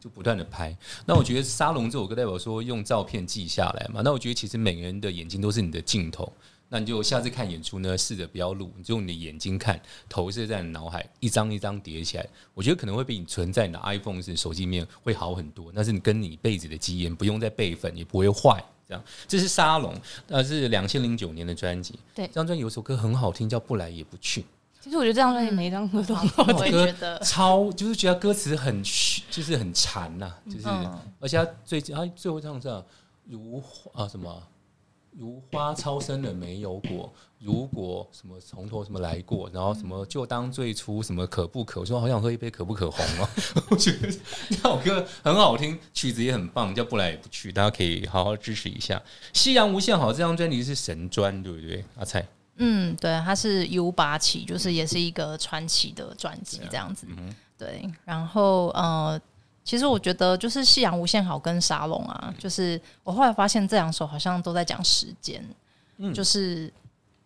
[0.00, 6.32] 就不断的拍，那我觉得沙龙这首歌代表说用照片记下来嘛，那我觉得其实每个人的眼睛都是你的镜头，
[6.68, 19.02] 那你就下次看演出呢，试着不要录，你就用你的眼睛看，投射在你脑海，一张一张叠起来，我觉得可能会比你存在你的 iPhone 是手机面会好很多，那是你跟你一辈子的基因，不用再备份，也不会坏，这样。
[19.26, 19.92] 这是沙龙，
[20.28, 24.44] 那是两千零九年的专辑，对，这张专辑有首歌很好听，叫不来也不去。
[24.80, 28.82] 其实我觉得这张专辑每一张歌都很好听，超就是觉得歌词很
[29.30, 30.66] 就是很馋呐，就是
[31.20, 32.86] 而且他最近他最后唱这
[33.24, 33.62] 如
[33.92, 34.42] 啊什么
[35.10, 43.28] 如花超生的没有果，如果什么从头什么来过，然后什么就当最初什么可不可，我说好想喝一杯可不可红啊！
[43.68, 44.08] 我觉得
[44.48, 49.02] 这首歌很好听，曲子也很棒，叫不来也不去，大家可以好好支持一下。
[49.32, 51.84] 夕阳无限好，这张专辑是神专，对不对？
[51.96, 52.24] 阿蔡。
[52.58, 57.06] 嗯，对，它是 U 八七，就是也是一个传奇的专辑这样子。
[57.56, 59.20] 对，然后呃，
[59.64, 65.42] 其实我觉得就是《夕阳无限好》跟《沙龙》啊，就是我后来发现这两首好像都在讲时间，
[66.14, 66.72] 就是。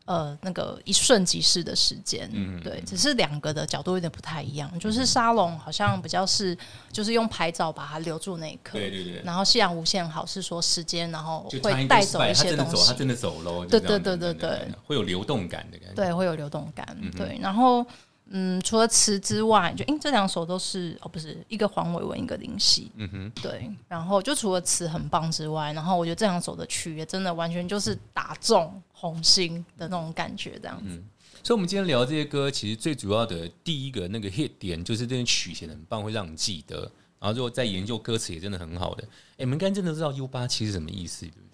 [0.05, 4.79] 呃，那个一瞬即逝的时间，嗯，对，只是两个的角度有点不太一样。
[4.79, 6.57] 就是沙龙好像比较是，
[6.93, 9.23] 就是用拍照把它留住那一刻，对对对。
[9.25, 16.85] 然后夕阳无限好是说时间，然后会带走一些东西，他真的走喽，对对对对对，会有流动感的感觉，对，会有流动感，
[17.17, 17.87] 对，然后。
[18.35, 23.71] 嗯，除了词之外，就因这两首都是哦，不是一个黄伟文，一个林夕，嗯哼，对。
[23.89, 31.03] 然后就除了词很棒之外，然后我觉得这两首的曲也真的完全就是打中红心的那种感觉，这样子。
[31.45, 36.91] 所以，我们今天聊这些歌，其实最主要的第一个那个 hit 点就是这些曲写的很棒，会让你记得。
[37.19, 39.05] 然后，如果再研究歌词，也真的很好的。
[39.33, 41.47] 哎，你们应该真的知道 U 八七是什么意思，对不对？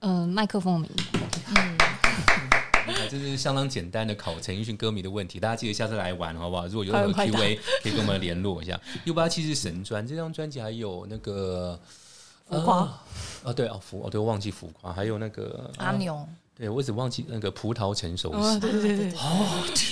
[0.00, 0.90] 嗯，麦克风名。
[1.56, 1.79] 嗯。
[3.10, 6.68] 这是相当简单的考陈奕迅歌迷的问题，大家记得下次来玩好不好？
[6.68, 8.80] 如果有任何 Q A，可以跟我们联络一下。
[9.04, 11.80] U 八七是神专，这张专辑还有那个
[12.48, 12.78] 浮夸。
[12.78, 13.02] 啊
[13.42, 18.60] 哦，对哦，浮哦，对，我忘记浮夸，还有那个阿，牛，对我只忘记那个葡萄成熟哦，时。
[18.60, 19.18] 对对对对，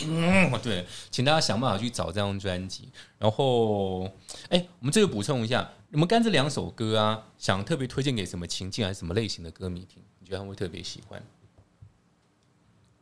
[0.06, 2.88] 嗯，对，请大家想办法去找这张专辑。
[3.18, 4.04] 然后，
[4.48, 10.02] 哎，我们这个补充一下，你们刚这两首歌啊，想特别推荐给什么情境还是什么类型的歌迷听？
[10.20, 11.20] 你觉得他们会特别喜欢？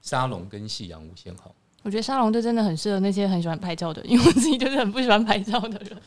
[0.06, 6.00] 沙龙跟夕阳无限好，我觉得沙龙队真的很适合那些很喜欢拍照的人，因为我自己就是很不喜欢拍照的人。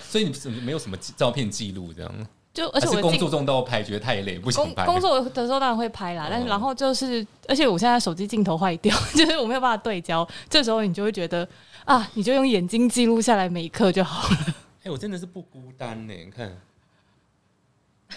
[0.00, 4.84] 所以你是没有什么照片记录这样，就而且我工作中都要拍，觉得太累不想拍。
[4.84, 11.48] 工工作的时候当然会拍啦，但是哦然后就是，而且我现在手机镜头坏掉， 就是我没有办法对焦，这时候你就会觉得
[11.84, 14.54] 啊，你就用眼睛记录下来每一刻就好了。
[14.82, 16.54] 哎、我真的是不孤单呢，你看，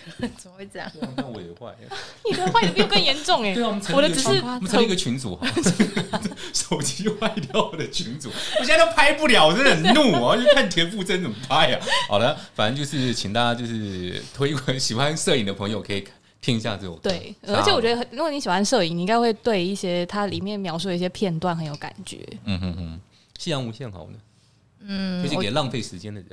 [0.37, 0.91] 怎么会这样？
[1.15, 1.73] 那我也坏。
[2.29, 5.45] 你的坏的比我更严重哎、对啊，我们我的只是我们成立一个群组，好
[6.53, 8.29] 手机坏掉的群组，
[8.59, 11.85] 我现在都拍不了，我真的很怒，我要去看田馥甄怎么拍啊。
[12.07, 16.03] 好了，反正就是请大家就是推广喜欢摄影的朋友可以
[16.41, 17.09] 听一下这首歌。
[17.09, 22.19] 对，而且我觉得，如果你喜欢摄影，你应该会对一些它里面描述的一些片段很有感觉。
[22.45, 22.99] 嗯哼哼，
[23.37, 24.17] 夕阳无限好呢，
[24.81, 26.29] 嗯推荐给浪费时间的人。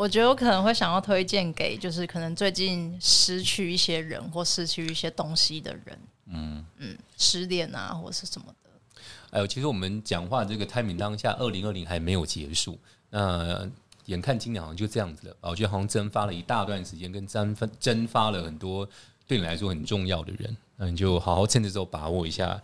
[0.00, 6.64] 我觉得我可能会想要推荐给，就是可能最近失去一些人或失去一些东西的人，嗯。
[6.78, 8.70] 嗯，失恋啊或是什么的。
[9.28, 12.78] 哎呦，其实我们讲话这个 timing 当下，二零二零还没有结束，
[13.10, 13.68] 那
[14.06, 15.36] 眼看今年好像就这样子了？
[15.42, 18.88] 我觉得好像蒸发了一大段时间，跟蒸发蒸发了很多
[19.26, 22.58] 对你来说很重要的人，那你就好好趁这时候把握一下，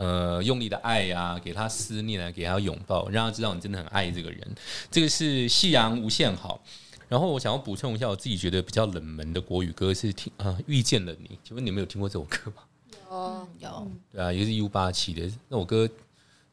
[0.00, 4.56] 呃，用力的爱呀、给他思念啊，给他拥抱，让他知道你真的很爱这个人。
[4.90, 6.64] 这个是夕阳无限好。
[7.06, 12.62] 然后我想要补充一下，我自己觉得比较冷门的国语歌是听啊、遇见了你，请问你们有听过这首歌吗？
[13.58, 15.86] 有，有，对啊，也是 U 八七的那首歌，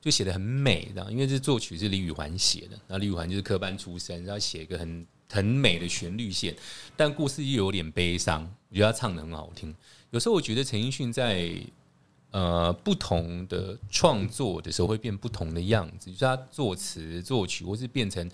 [0.01, 6.53] 就写的很美，这样，因为这作曲是李宇环写的，那李宇环就是科班出身，然后写一个很很美的旋律线，
[6.97, 9.73] 但故事又有点悲伤，我觉得他唱的很好听。
[10.09, 11.49] 有时候我觉得陈奕迅在
[12.31, 18.29] 呃不同的创作的时候会变不同的样子，就是他作词作曲，或是变成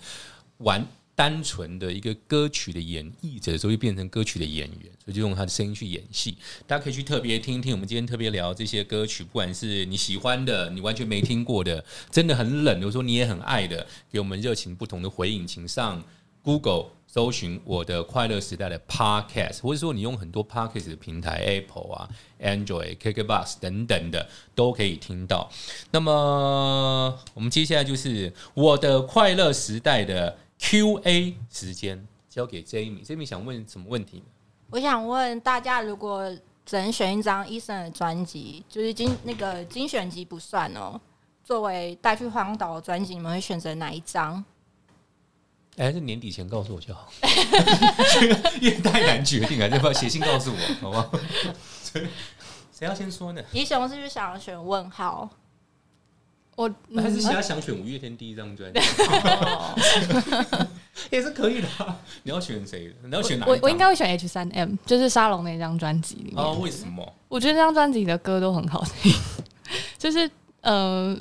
[0.58, 0.84] 完
[1.16, 6.36] 单纯的一个歌曲的演绎者的时候，会变成歌曲的演员，所以就用他的声音去演戏。
[6.66, 16.02] 大家可以去特别听一听，我们今天特别聊这些歌曲，不管是你喜欢的，你完全没听过的，真的很冷，有时候你也很爱的，给我们热情不同的回应，请上
[16.44, 22.08] Google 搜寻我的快乐时代的 Podcast，或者说你用很多 Podcast 的平台，Apple 啊、
[22.40, 25.50] Android、KKBox 等等的都可以听到。
[25.90, 33.02] 那么我们接下来就是我的快乐时代的 Q&A 时间，交给 Jamie。
[33.02, 34.24] Jamie 想问什么问题呢？
[34.70, 36.30] 我想问大家，如果
[36.66, 41.00] 只能选一张 Eason 的专辑，就是精那个精选集不算哦，
[41.44, 44.44] 作为带去荒岛的专辑，你们会选择哪一张？
[45.76, 47.08] 哎，还是年底前告诉我就好，
[48.60, 51.18] 因为太难决定了，要不要写信告诉我，好不好？
[51.82, 52.06] 谁
[52.72, 53.42] 谁要先说呢？
[53.52, 55.28] 一雄是不是想要选问号？
[56.56, 58.80] 我还是嗯想想选五月天第一张专辑，
[61.10, 61.96] 也是可以的啊。
[62.22, 62.94] 你要选谁？
[63.02, 63.56] 你要选哪一张？
[63.56, 66.36] 我我应该会选 H 三 M，就是沙龙那张专辑里面。
[66.36, 67.12] 哦，为什么？
[67.26, 69.12] 我觉得这张专辑的歌都很好听，
[69.98, 71.20] 就是呃，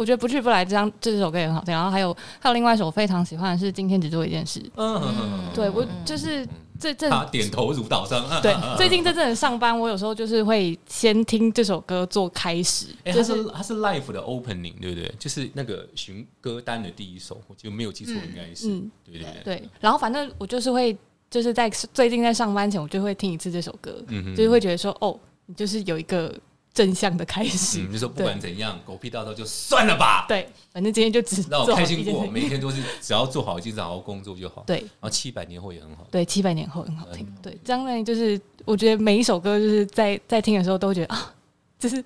[0.00, 1.74] 我觉得不去不来这张这首歌也很好听。
[1.74, 8.26] 然后还有还有另外一首我非常喜欢的是今天只做一件事，嗯，对我就是这这他点头如捣伤。
[8.26, 15.14] 啊对最近这阵子上班，我有时候就是会先听这首歌做开始，哎，它就是是它是 life 的 opening，对不对？
[15.18, 19.56] 就是那个寻歌单的第一首，我就没有记错，应该是嗯对对对。
[19.56, 19.68] 对。
[19.80, 20.96] 然后反正我就是会
[21.28, 26.34] 就是在最近在上班前，我就会听一次这首歌，嗯哼就是会觉得说哦，你就是有一个
[26.72, 30.24] 正向的开始，嗯，就说不管怎样，狗屁到头就算了吧。
[30.28, 34.62] 对，反正今天就只让我开心过，每天都是只要做好一件事，好好工作就好。
[34.66, 36.06] 对然后七百年后也很好。
[36.10, 37.26] 对，七百年后很好听。
[37.26, 41.34] 嗯对，这张靓颖就是我觉得每一首歌就是在在听的时候都觉得啊，
[41.78, 42.02] 就是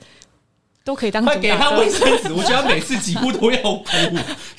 [0.83, 2.33] 都可以当快给他卫生纸！
[2.33, 3.85] 我觉得他每次几乎都要哭，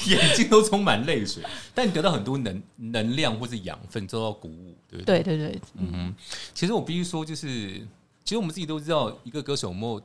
[0.08, 1.44] 眼睛都充满泪水。
[1.74, 5.22] 但你得到很多能能量或是养分，受到鼓舞，对不对？
[5.22, 6.16] 对对对，嗯哼。
[6.54, 7.86] 其实我必须说，就是
[8.26, 10.02] 其实我们自己都知道，一个歌手有没有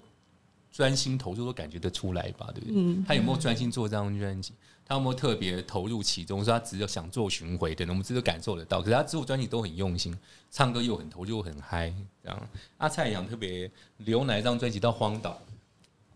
[0.71, 2.75] 专心投入，都感觉得出来吧，对不对？
[2.77, 4.53] 嗯，他有没有专心做这张专辑？
[4.85, 6.45] 他有没有特别投入其中？
[6.45, 8.81] 说他只有想做巡回等等，我们这都感受得到。
[8.81, 10.15] 可是他做专辑都很用心，
[10.51, 11.91] 唱歌又很投入，又很嗨。
[12.23, 15.41] 这样，阿蔡也想特别留哪一张专辑到荒岛？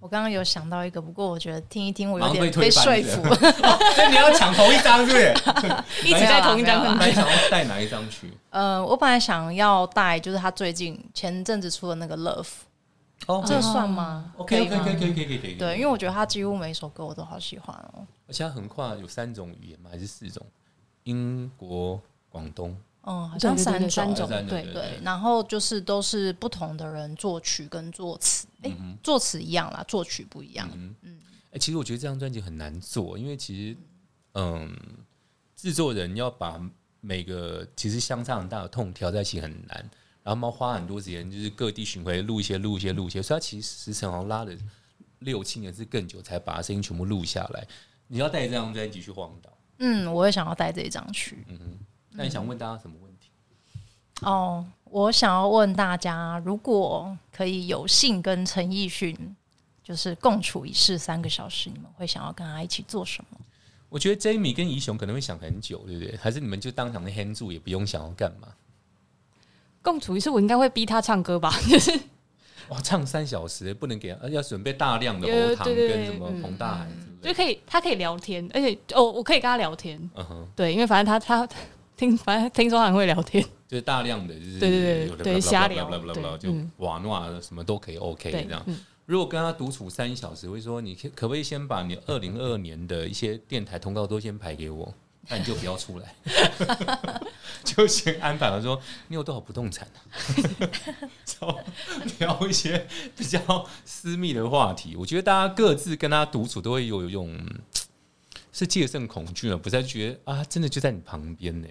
[0.04, 3.34] 我刚刚有想到一个，不过我觉得听一听，我有点被说服不。
[3.96, 5.34] 所以你要抢同一张，是不是？
[6.06, 7.10] 一直在同一张你。
[7.10, 8.30] 想要带哪一张去？
[8.50, 12.42] 呃，我本来想要带，就是他最近前阵子出的那个《Love》，
[13.24, 15.54] 哦这算吗 OK 可以可以可以可以可以。
[15.54, 18.06] 对，因为我觉得他几乎每一首歌我都好喜欢哦。
[18.28, 20.44] 而且他横跨有三种语言嘛，还是四种？
[21.04, 28.70] 英国、广东、嗯，好像三种，三种对对对，然后就是都是不同的人作曲跟作词，哎、
[29.02, 30.68] 作词一样啦，作曲不一样。
[30.72, 33.76] 嗯哎、其实我觉得这张专辑很难做，因为其实，
[34.32, 34.76] 嗯，
[35.54, 36.60] 制作人要把
[37.00, 39.76] 每个其实相差很大的痛调在一起很难，
[40.22, 44.52] 然后他们要花很多时间，就是各地巡回录一些、录一些、录一些，所以他其实时程好像拉了
[45.18, 47.66] 六七年是更久，才把声音全部录下来。
[48.08, 51.46] 你要带这张专辑去荒岛，嗯，我也想要带这一张去。
[52.16, 53.30] 那你想问大家什么问题？
[54.22, 59.36] 哦，我想要问大家，如果可以有幸跟陈奕迅
[59.82, 63.38] 就是共处一室三个小时，你们会想要跟他一起做什么？
[63.88, 66.16] 我觉得 Jamie 跟怡雄可能会想很久，对不对？
[66.16, 68.48] 还是你们就当场的 hand 住，也不用想要干嘛？
[69.82, 71.52] 共处一室，我应该会逼他唱歌吧？
[71.68, 71.92] 就是
[72.70, 76.88] 哇，唱三小时不能给他，要准备大量的有喉糖跟什么彭大海？
[77.20, 81.48] 就是可以，他可以聊天，而且哦，我可以跟他聊天，嗯哼，对，因为反正他他
[81.96, 85.90] 听，反正听说他很会聊天，就是大量的就是对对对对瞎聊
[86.36, 86.70] 就嗯。
[86.78, 88.62] 瓦诺啊什么都可以 OK 对这样。
[88.66, 88.78] 嗯。
[89.06, 94.94] 如果跟他独处三小时，会说你可可不可以先把你二零二二年的一些电台通告都先排给我，
[95.28, 96.14] 那你就不要出来，
[97.62, 100.08] 就先安排了说你有多少不动产、啊，
[101.38, 101.60] 然后
[102.18, 104.96] 聊一些比较私密的话题。
[104.96, 107.38] 我觉得大家各自跟他独处都会有一种
[108.54, 111.66] 是戒慎恐惧啊，不是觉得啊，真的就在你旁边呢、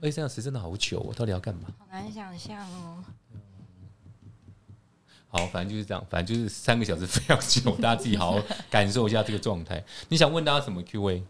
[0.00, 1.68] 而且三小时真的好久、哦，到底要干嘛？
[1.78, 3.04] 好难想象哦。
[5.28, 9.84] 好，反正就是这样，反正就是三个小时非常久，大家自己好好感受一下这个状态。
[10.08, 11.22] 你想问大家什么 Q&A？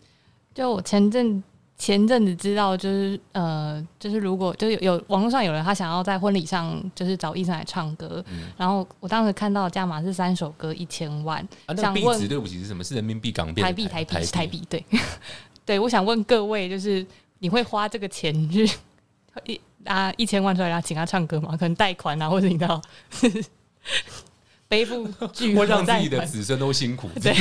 [0.54, 1.42] 就我前阵
[1.78, 12.82] 前阵子知道，就是呃，就是如果就是有有网络上有人他想要在婚礼上就是找医生来唱歌，嗯然后我当时看到的价码是三首歌一千万，想问对不起是什么？
[12.82, 14.84] 是人民币、港币、台币台台币台币，对
[15.66, 17.04] 对，我想问各位，就是
[17.40, 18.66] 你会花这个钱去
[19.44, 21.50] 一啊一千万出来，然后请他唱歌吗？
[21.58, 22.80] 可能贷款啊，或者你知道
[24.68, 27.08] 背负巨额或让自己的，子孙都辛苦。
[27.22, 27.32] 对，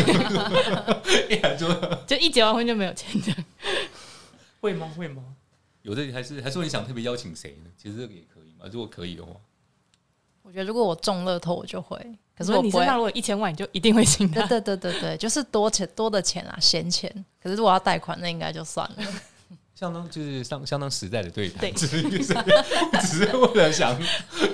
[1.29, 1.67] 一来就
[2.05, 3.43] 就一结完婚就没有钱这样。
[4.65, 4.91] 会吗？
[4.97, 5.23] 会吗？
[5.83, 7.69] 有的还是还是说你想特别邀请谁呢？
[7.77, 9.31] 其实这个也可以嘛，如果可以的话。
[10.41, 11.97] 我觉得如果我中乐透，我就会。
[12.35, 12.85] 可是我不会可是你身。
[12.87, 14.47] 上如果一千万，你就一定会请对他。
[14.47, 17.07] 对 对对对，就是多钱多的钱啊，闲钱。
[17.39, 18.97] 可是如果要贷款，那应该就算了。
[19.75, 22.33] 相当就是相相当实在的对待，对只是就是
[23.01, 23.95] 只是为了想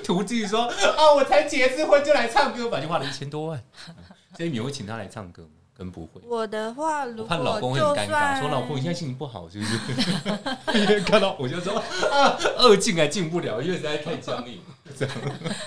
[0.04, 3.64] 图自己说啊，我才结次婚就来唱歌吧，就花了一千多万。
[4.36, 5.61] 所以你会请他来唱歌吗？
[5.82, 6.22] 跟不会。
[6.28, 10.78] 我的话，如我怕老公果就会很尴尬，算说老公你现在心情不好是不是？
[10.78, 11.80] 因为看到我就说
[12.12, 14.62] 啊，二进还进不了，因为实在太僵硬。
[14.96, 15.16] 这样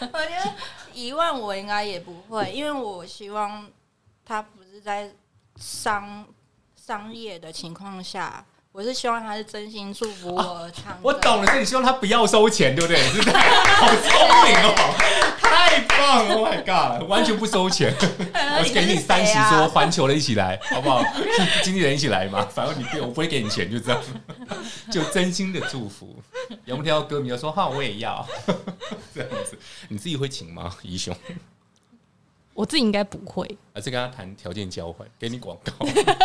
[0.00, 0.54] 我觉得
[0.92, 3.68] 一万我应该也不会，因为我希望
[4.24, 5.12] 他不是在
[5.56, 6.24] 商
[6.76, 10.98] 商业的情况下，我是希望他是真心祝福我唱歌。
[11.00, 12.96] 我懂了，所以你希望他不要收钱，对不对？
[13.06, 13.30] 是不是？
[13.30, 14.10] 好聪
[14.48, 14.94] 明哦，
[15.40, 17.94] 太棒了！Oh my god，完全不收钱，
[18.34, 21.04] 我给你三十说环球的一起来，好不好？
[21.62, 24.02] 经纪人一起来嘛，反正你不，我不会给你钱，就这样，
[24.90, 26.20] 就真心的祝福。
[26.64, 28.26] 有没有听到歌迷要说哈，我也要
[29.14, 29.56] 这样子？
[29.86, 31.14] 你自己会请吗，怡雄？
[32.54, 35.72] 我自己应该不会，还是跟他谈条件交换，给你广告，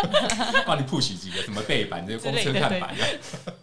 [0.65, 2.97] 帮你 push 几个什么背板、这个公车看板啊，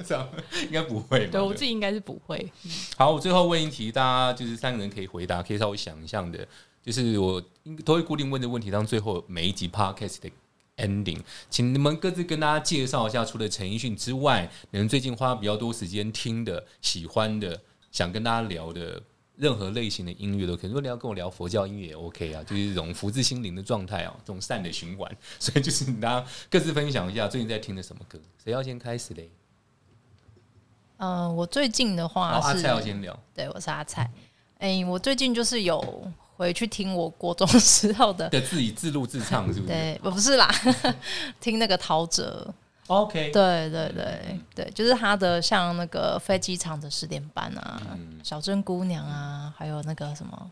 [0.04, 0.28] 这样
[0.64, 1.32] 应该不会吧？
[1.32, 2.52] 对我自己应该是不会。
[2.96, 6.44] 好，我最后问一题，大家就是三个人可以回答，可以稍微想一象的，
[6.84, 10.30] 就是我应都会固定问的问题，当最后每一集 podcast 的
[10.78, 17.60] ending，请你们各自跟大家介绍一下，除了陈奕迅之外，你们最近花比较多时间听的、喜欢的、
[17.92, 19.00] 想跟大家聊的。
[19.36, 25.10] 任何类型的音乐都可以，如果你要跟我聊佛教音乐也 OK 啊，就是这种福至心灵的状态啊，这种善的循环。
[25.38, 28.18] 所以就是大家各自分享一下最近在听的什么歌。
[28.42, 29.30] 谁要先开始嘞？
[30.98, 33.18] 嗯、我最近的话是，阿是，蔡要先聊。
[33.34, 34.10] 对我是阿菜。
[34.58, 40.50] 哎、我最近就是有回去听我国中时候的，的自己自录自唱是不是 对，我不是啦，
[41.38, 42.24] 听那个陶喆，
[42.86, 50.50] ？OK，对对对对，就是他的像那个飞机场的十点半啊，嗯小镇姑娘啊，还有那个什么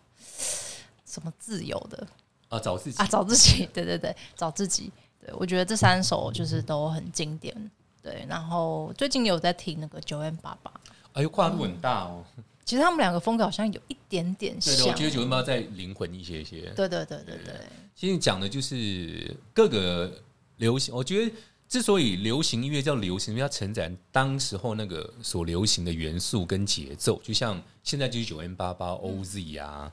[1.06, 2.06] 什么自由的
[2.48, 7.70] 啊，找自己啊，找自己， 对对对，找自己，对我觉得这三首就是都很经典。
[8.02, 10.70] 对，然后最近有在听那个九 N 八八，
[11.14, 12.22] 哎呦，跨度很大哦。
[12.66, 14.88] 其实他们两个风格好像有一点点像。
[14.88, 16.70] 我觉得九零八再灵魂一些些。
[16.76, 17.54] 对对对对对，
[17.94, 20.10] 其实讲的就是各个
[20.56, 21.34] 流行，我觉得
[21.74, 29.92] 之所以流行音乐叫流行，因为它承载当时候那个所流行的元素跟节奏，就像现在就是九 N 八八 OZ 啊、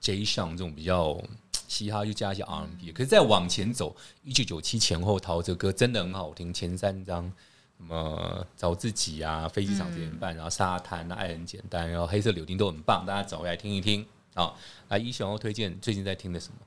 [0.00, 1.18] J 上这种比较
[1.66, 2.92] 嘻哈，就加一些 R&B。
[2.92, 7.24] 可是再往前走，一九九七前后，陶喆歌真的很好听，前三张
[7.78, 14.04] 什么找自己啊，飞机场几点半，然后沙滩啊，爱很简单，然后黑色柳丁都很棒，大家找回来听一听。
[14.34, 14.58] 好，
[14.90, 16.58] 来一雄要推荐最近在听的什么？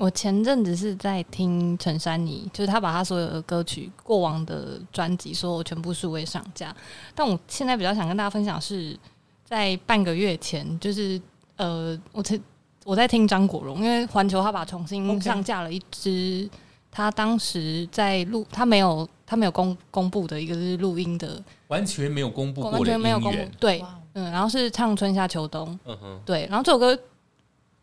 [0.00, 6.74] 我前阵子是在听陈珊妮，就是她把她所有的歌曲、过往的专辑，所有全部数位上架。
[7.14, 8.98] 但我现在比较想跟大家分享是，
[9.44, 11.20] 在半个月前，就是
[11.56, 12.40] 呃，我曾
[12.86, 16.48] 我在听张国荣，因为环球他把重新上架了一支
[16.90, 23.84] 他当时在录，他没有他没有公公布的一个是录音的，完全没有公布过的完全没有公布，，对
[24.14, 26.98] 嗯，然后是唱春夏秋冬，嗯哼，对，然后这首歌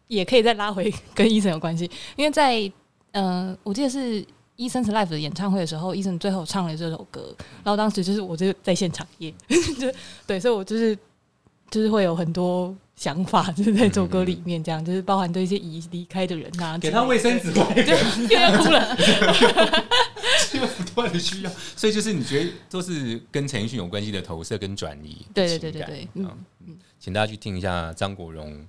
[0.07, 2.71] 也可以再拉回跟伊森有关系，因为在
[3.11, 9.33] 呃，我记得是伊森 's Life 的演唱会的时候，伊森最后唱了这首歌，然后当时就是我就在现场耶，
[9.79, 9.91] 就
[10.25, 10.97] 对，所以我就是
[11.69, 17.87] 就是会有很多想法，就是在这首歌里面，这样就是包含对一些已离开的人啊，给他卫生纸，快点，
[18.29, 18.97] 又要哭了，
[20.53, 26.29] 因为不断的需要，所以就是你觉得都是跟陈奕迅有关系的投射跟转移对，对对对对嗯
[26.65, 28.65] 嗯，请大家去听一下张国荣，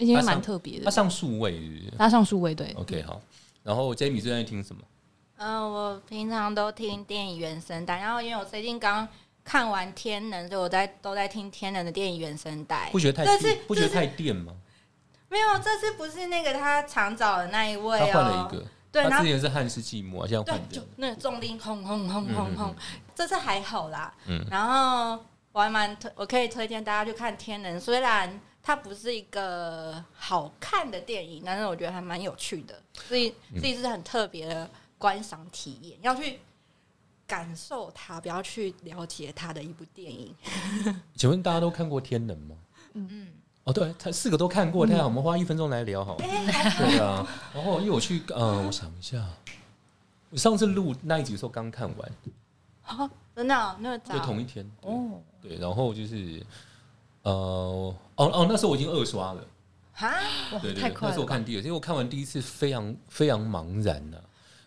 [0.00, 3.20] 而且蛮特别的，他上数位是是他上数位对，，OK 好。
[3.62, 4.82] 然后 Jamie 最近在听什么？
[5.36, 9.06] 嗯、我平常都听电影原声带，然后因为我最近刚
[9.44, 13.00] 看完《天能》，所以我在都在听《天能》的电影原声带不。
[13.00, 14.54] 觉得太这次不觉得太电吗？
[15.28, 20.86] 没有，这次不是那个他常找的那一位他哦，换了一个，对，然后他之前是汉斯季默，现在对换，这就。
[20.96, 22.74] 那个重音轰轰轰轰轰，
[23.14, 24.12] 这次还好啦。
[24.26, 28.40] 嗯然后我还蛮推，我可以推荐大家去看《天能》，虽然
[28.70, 36.38] 它不是一个好看的电影，但是我觉得还蛮有趣的，所以嗯这是很特别的观赏体验，要去
[37.26, 40.32] 感受它，不要去了解它的一部电影。
[41.16, 42.54] 请问大家都看过《天能》吗？
[42.92, 43.28] 嗯嗯，
[43.64, 46.24] 哦，对，他四个都看过，太好，我们花一分钟来聊好了。
[46.24, 49.26] 对啊，然后因为我去，嗯，我想一下，
[50.30, 52.12] 我上次录那一集的时候刚看完，
[52.82, 54.64] 好，真的哦、那么早就同一天。
[54.82, 56.40] 哦，哦，对，然后就是，
[57.22, 59.46] 呃，哦哦，那时候我已经二刷了。
[59.92, 60.08] 哈，
[60.52, 64.16] 哇对对对，那太快了吧，时候我看第二次，因为我看完第一次非常非常茫然呐、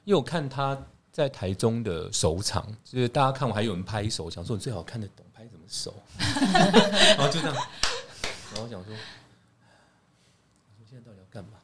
[0.04, 0.78] 因为我看他
[1.12, 7.56] 在台中的首场，就是大家看完还有人拍手，想说你最好看得懂拍什么手， 然后就这样，
[8.54, 11.58] 然后想说，我说现在到底要干嘛？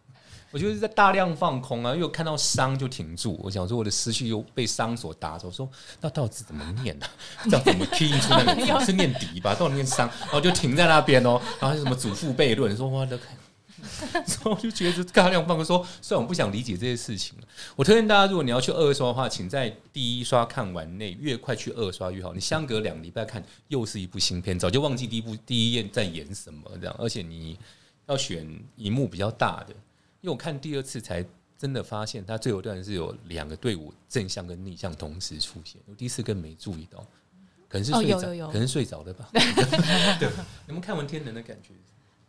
[0.52, 5.70] 我就是在大量放空啊，因为我看到伤就停住，我想说我的思绪又被伤所打走，我说
[6.02, 7.44] 那到底怎么念呢、啊？
[7.46, 8.86] 这样怎么拼出那个字？
[8.86, 9.54] 是念敌吧？
[9.56, 10.08] 到底念伤？
[10.22, 13.20] 然后就停在那边哦，然后就什么祖父悖论，说哇的。
[14.28, 15.64] 所以我就觉得大量放空。
[15.64, 17.34] 说虽然我不想理解这些事情，
[17.78, 22.34] 我推荐大家，如果你要去二刷的话，请在第一刷看完内，越快去二刷越好。
[22.34, 26.96] 你相隔两个礼拜看，又是一部新片，早就忘记第一部第一页在演什么这样。
[27.00, 27.58] 而且你
[28.08, 28.46] 要选
[28.76, 29.74] 荧幕比较大的，
[30.22, 31.26] 因为我看第二次才
[31.58, 37.00] 真的发现，他最后一段是有两个队伍正向跟逆向同时出现，我第一次更没注意到，
[37.68, 39.30] 可能是哦睡着，有有有可能睡着了吧？
[40.20, 40.30] 对，
[40.68, 41.74] 你们看完《天能》的感觉？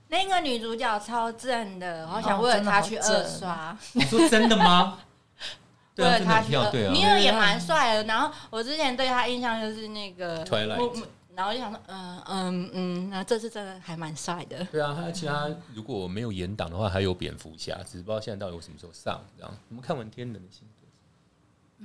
[0.08, 3.78] 那个女主角超正的，我好想哦为了她去二正刷。
[3.94, 4.98] 你说真的吗？
[5.96, 6.48] 为了他去
[6.92, 7.04] 尼。
[7.04, 8.04] 尔也蛮帅的。
[8.04, 11.04] 然后我之前对他印象就是那个 Twilight
[11.40, 14.62] 然后就想说，嗯嗯嗯，那这次真的还蛮帅的。
[14.66, 19.18] 对啊，他其他如果没有延档的话，还有蝙蝠侠，只是不知道现在到底我什么时候上。
[19.38, 21.84] 这样，我们看完《天能》的心得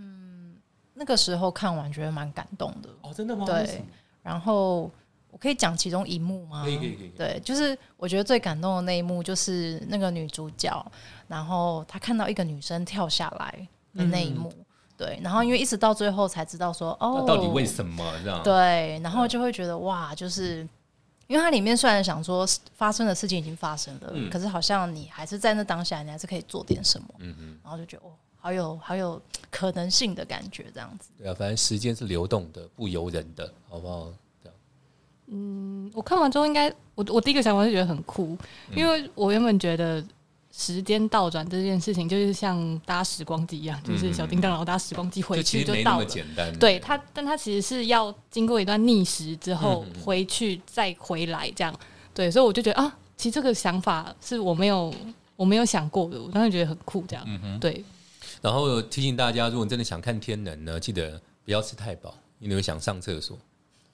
[0.93, 2.89] 那个时候看完觉得蛮感动的。
[3.01, 3.45] 哦，真的吗？
[3.45, 3.82] 对
[4.22, 4.91] 然后
[5.32, 6.64] 我可以讲其中一幕吗？
[6.64, 10.86] 可以可以可以可以对，就是我觉得最感动的那一幕，就是那个女主角，
[11.30, 14.51] 然后她看到一个女生跳下来的那一幕。
[14.98, 18.41] 对，然后因为一直到最后才知道说，哦，那到底为什么这样？
[18.43, 20.68] 对，然后就会觉得哇，就是
[21.28, 31.10] 因为它里面虽然想说发生的事情已经发生了，嗯可是好像你还是在那当下，你还是可以做点什么，嗯嗯，然后就觉得哦，好有好有可能性的感觉，这样子。
[31.18, 34.14] 对啊，反正时间是流动的，不由人的，好不好？
[34.41, 34.58] 这样
[35.28, 38.38] 嗯，我看完之后应该，我我第一个想法是觉得很酷，
[38.70, 40.02] 嗯因为我原本觉得
[40.58, 46.06] 时间倒转这件事情就是像搭时光机一样，就是小叮当然后搭时光机回去就到了。
[46.06, 46.58] 简单。
[46.58, 51.78] 对它，但它其实是要经过一段逆时之后回去再回来这样。
[52.14, 54.93] 对，所以我就觉得啊，其实这个想法是我没有
[55.36, 57.60] 我没有想过的，我当时觉得很酷这样。
[57.60, 57.84] 对，
[58.41, 63.38] 然后提醒大家，如果你真的想看《天能》呢，记得不要吃太饱，因为想上厕所。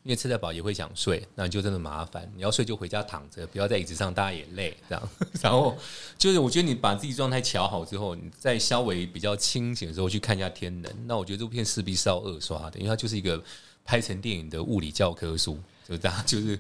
[0.03, 2.27] 因为吃得饱也会想睡，那你就真的麻烦。
[2.35, 4.75] 你要睡就回家躺着，不要在椅子上，大家也累。
[4.89, 5.09] 这样，
[5.43, 5.77] 然后
[6.17, 13.39] 就是我觉得你把自己状态调好之后，你在稍微比较清醒的时候去看一下《天能》，那我觉得这部片势必是要二刷的，因为它就是一个
[13.85, 16.59] 拍成电影的物理教科书，就是大家就是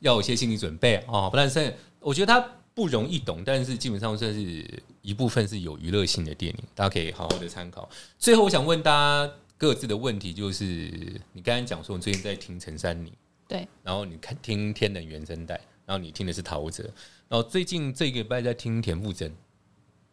[0.00, 1.28] 要有些心理准备哦。
[1.30, 7.88] 不然是我觉得它不容易懂，但是基本上算是一部分是有娱乐性的电影，大家可以好好的参考。
[8.18, 9.32] 最后，我想问大家。
[9.60, 10.64] 各自的问题就是，
[11.34, 13.12] 你刚才讲说你最近在听陈珊妮，
[13.46, 15.54] 对，然后你看听天冷原声带，
[15.84, 16.82] 然后你听的是陶喆，
[17.28, 19.30] 然后最近这个礼拜在听田馥甄，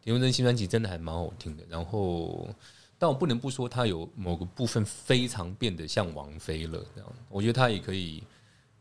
[0.02, 2.46] 田馥甄新专辑真的还蛮好听的，然后
[2.98, 8.22] 但我不能不说他有某个部分非常变得像王菲了，这样我觉得他也可以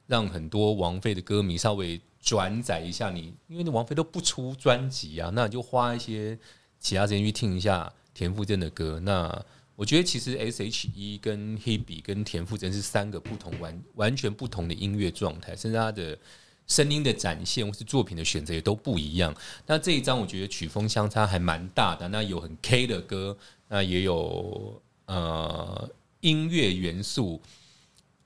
[0.05, 6.37] 让很多王菲的歌迷稍微转载一下你，因为那王菲都不出专辑啊，那你就花一些
[6.77, 8.99] 其他时间去听一下田馥甄的歌。
[8.99, 9.45] 那
[9.77, 16.17] 我觉得其实 S.H.E 跟 Hebe 跟田馥甄是三个不同完完全不同的音乐状态，甚至他的
[16.65, 19.33] 声音的展现或是作品的选择也都不一样。
[19.67, 25.89] 那这一张我觉得曲风相差还蛮大的，那有很 K 的歌，那也有呃
[26.21, 27.39] 音乐元素。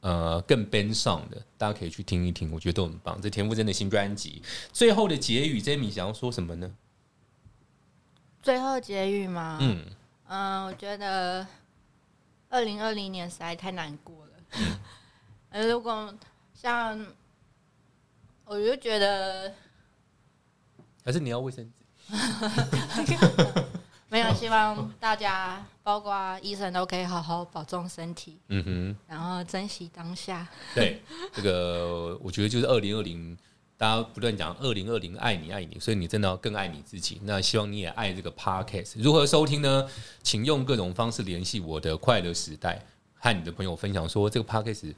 [0.04, 3.22] 呃，更 band 上的，大家可以去听一听，我觉得都很棒。
[3.22, 4.41] 这田馥甄的新专辑，
[4.74, 6.74] 最后的结语，Jamie 想要说什么呢？
[8.41, 9.60] 最后结语吗？
[9.62, 9.86] 嗯，
[10.34, 11.45] 嗯，我觉得
[12.47, 14.32] 二零二零年实在太难过了。
[15.49, 16.13] 呃， 如果
[16.53, 17.05] 像，
[18.45, 19.53] 我就觉得
[21.03, 22.15] 还是你要卫生纸？
[24.07, 28.97] 没有，希望大家，包括医生，都可以好好保重身体，嗯哼。
[29.07, 30.47] 然后珍惜当下。
[30.73, 31.01] 对，
[31.34, 33.38] 这个我觉得就是二零二零，
[33.82, 37.19] 大家不断讲二零二零爱你爱你，所以你真的要更爱你自己。
[37.23, 38.91] 那希望你也爱这个 podcast。
[38.97, 39.89] 如何收听呢？
[40.21, 42.79] 请用各种方式联系我的快乐时代，
[43.15, 44.93] 和你的朋友分享说这个 podcast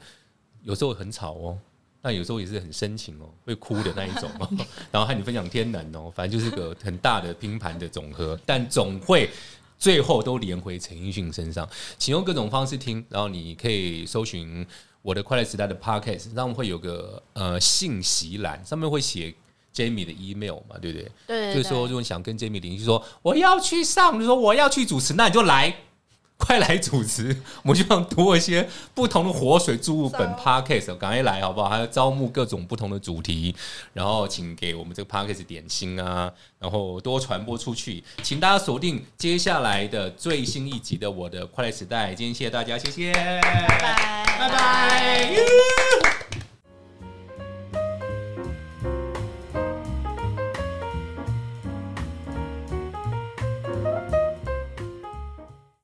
[0.60, 1.58] 有时候很吵哦，
[2.02, 4.46] 那有时候也是很深情哦，会哭的那一种哦。
[4.92, 9.30] 然后和你分享天然哦，反正就是个很大的拼盘的总和，但总会。
[9.76, 11.68] 最后都连回陈奕迅身上，
[11.98, 14.64] 请用各种方式听，然后你可以搜寻
[15.04, 19.34] 我的快乐时代的 podcast，上面会有个呃信息栏，上面会写
[19.74, 21.12] Jamie 的 email 嘛，对不对？
[21.26, 25.76] 对就是说，如果你想跟 Jamie 联系，说我要去上，就说我要去主持，那你就来，
[26.38, 31.68] 快来主持，我们就想多一些不同的活水注入本 podcast，赶快来好不好？
[31.68, 33.54] 还要招募各种不同的主题，
[33.92, 42.14] 然后请给我们这个 podcast 点心啊，然后多传播出去，请大家锁定接下来的最新一集的我的快乐时代。
[42.14, 45.74] 今天谢谢大家，谢谢，拜拜，Bye bye.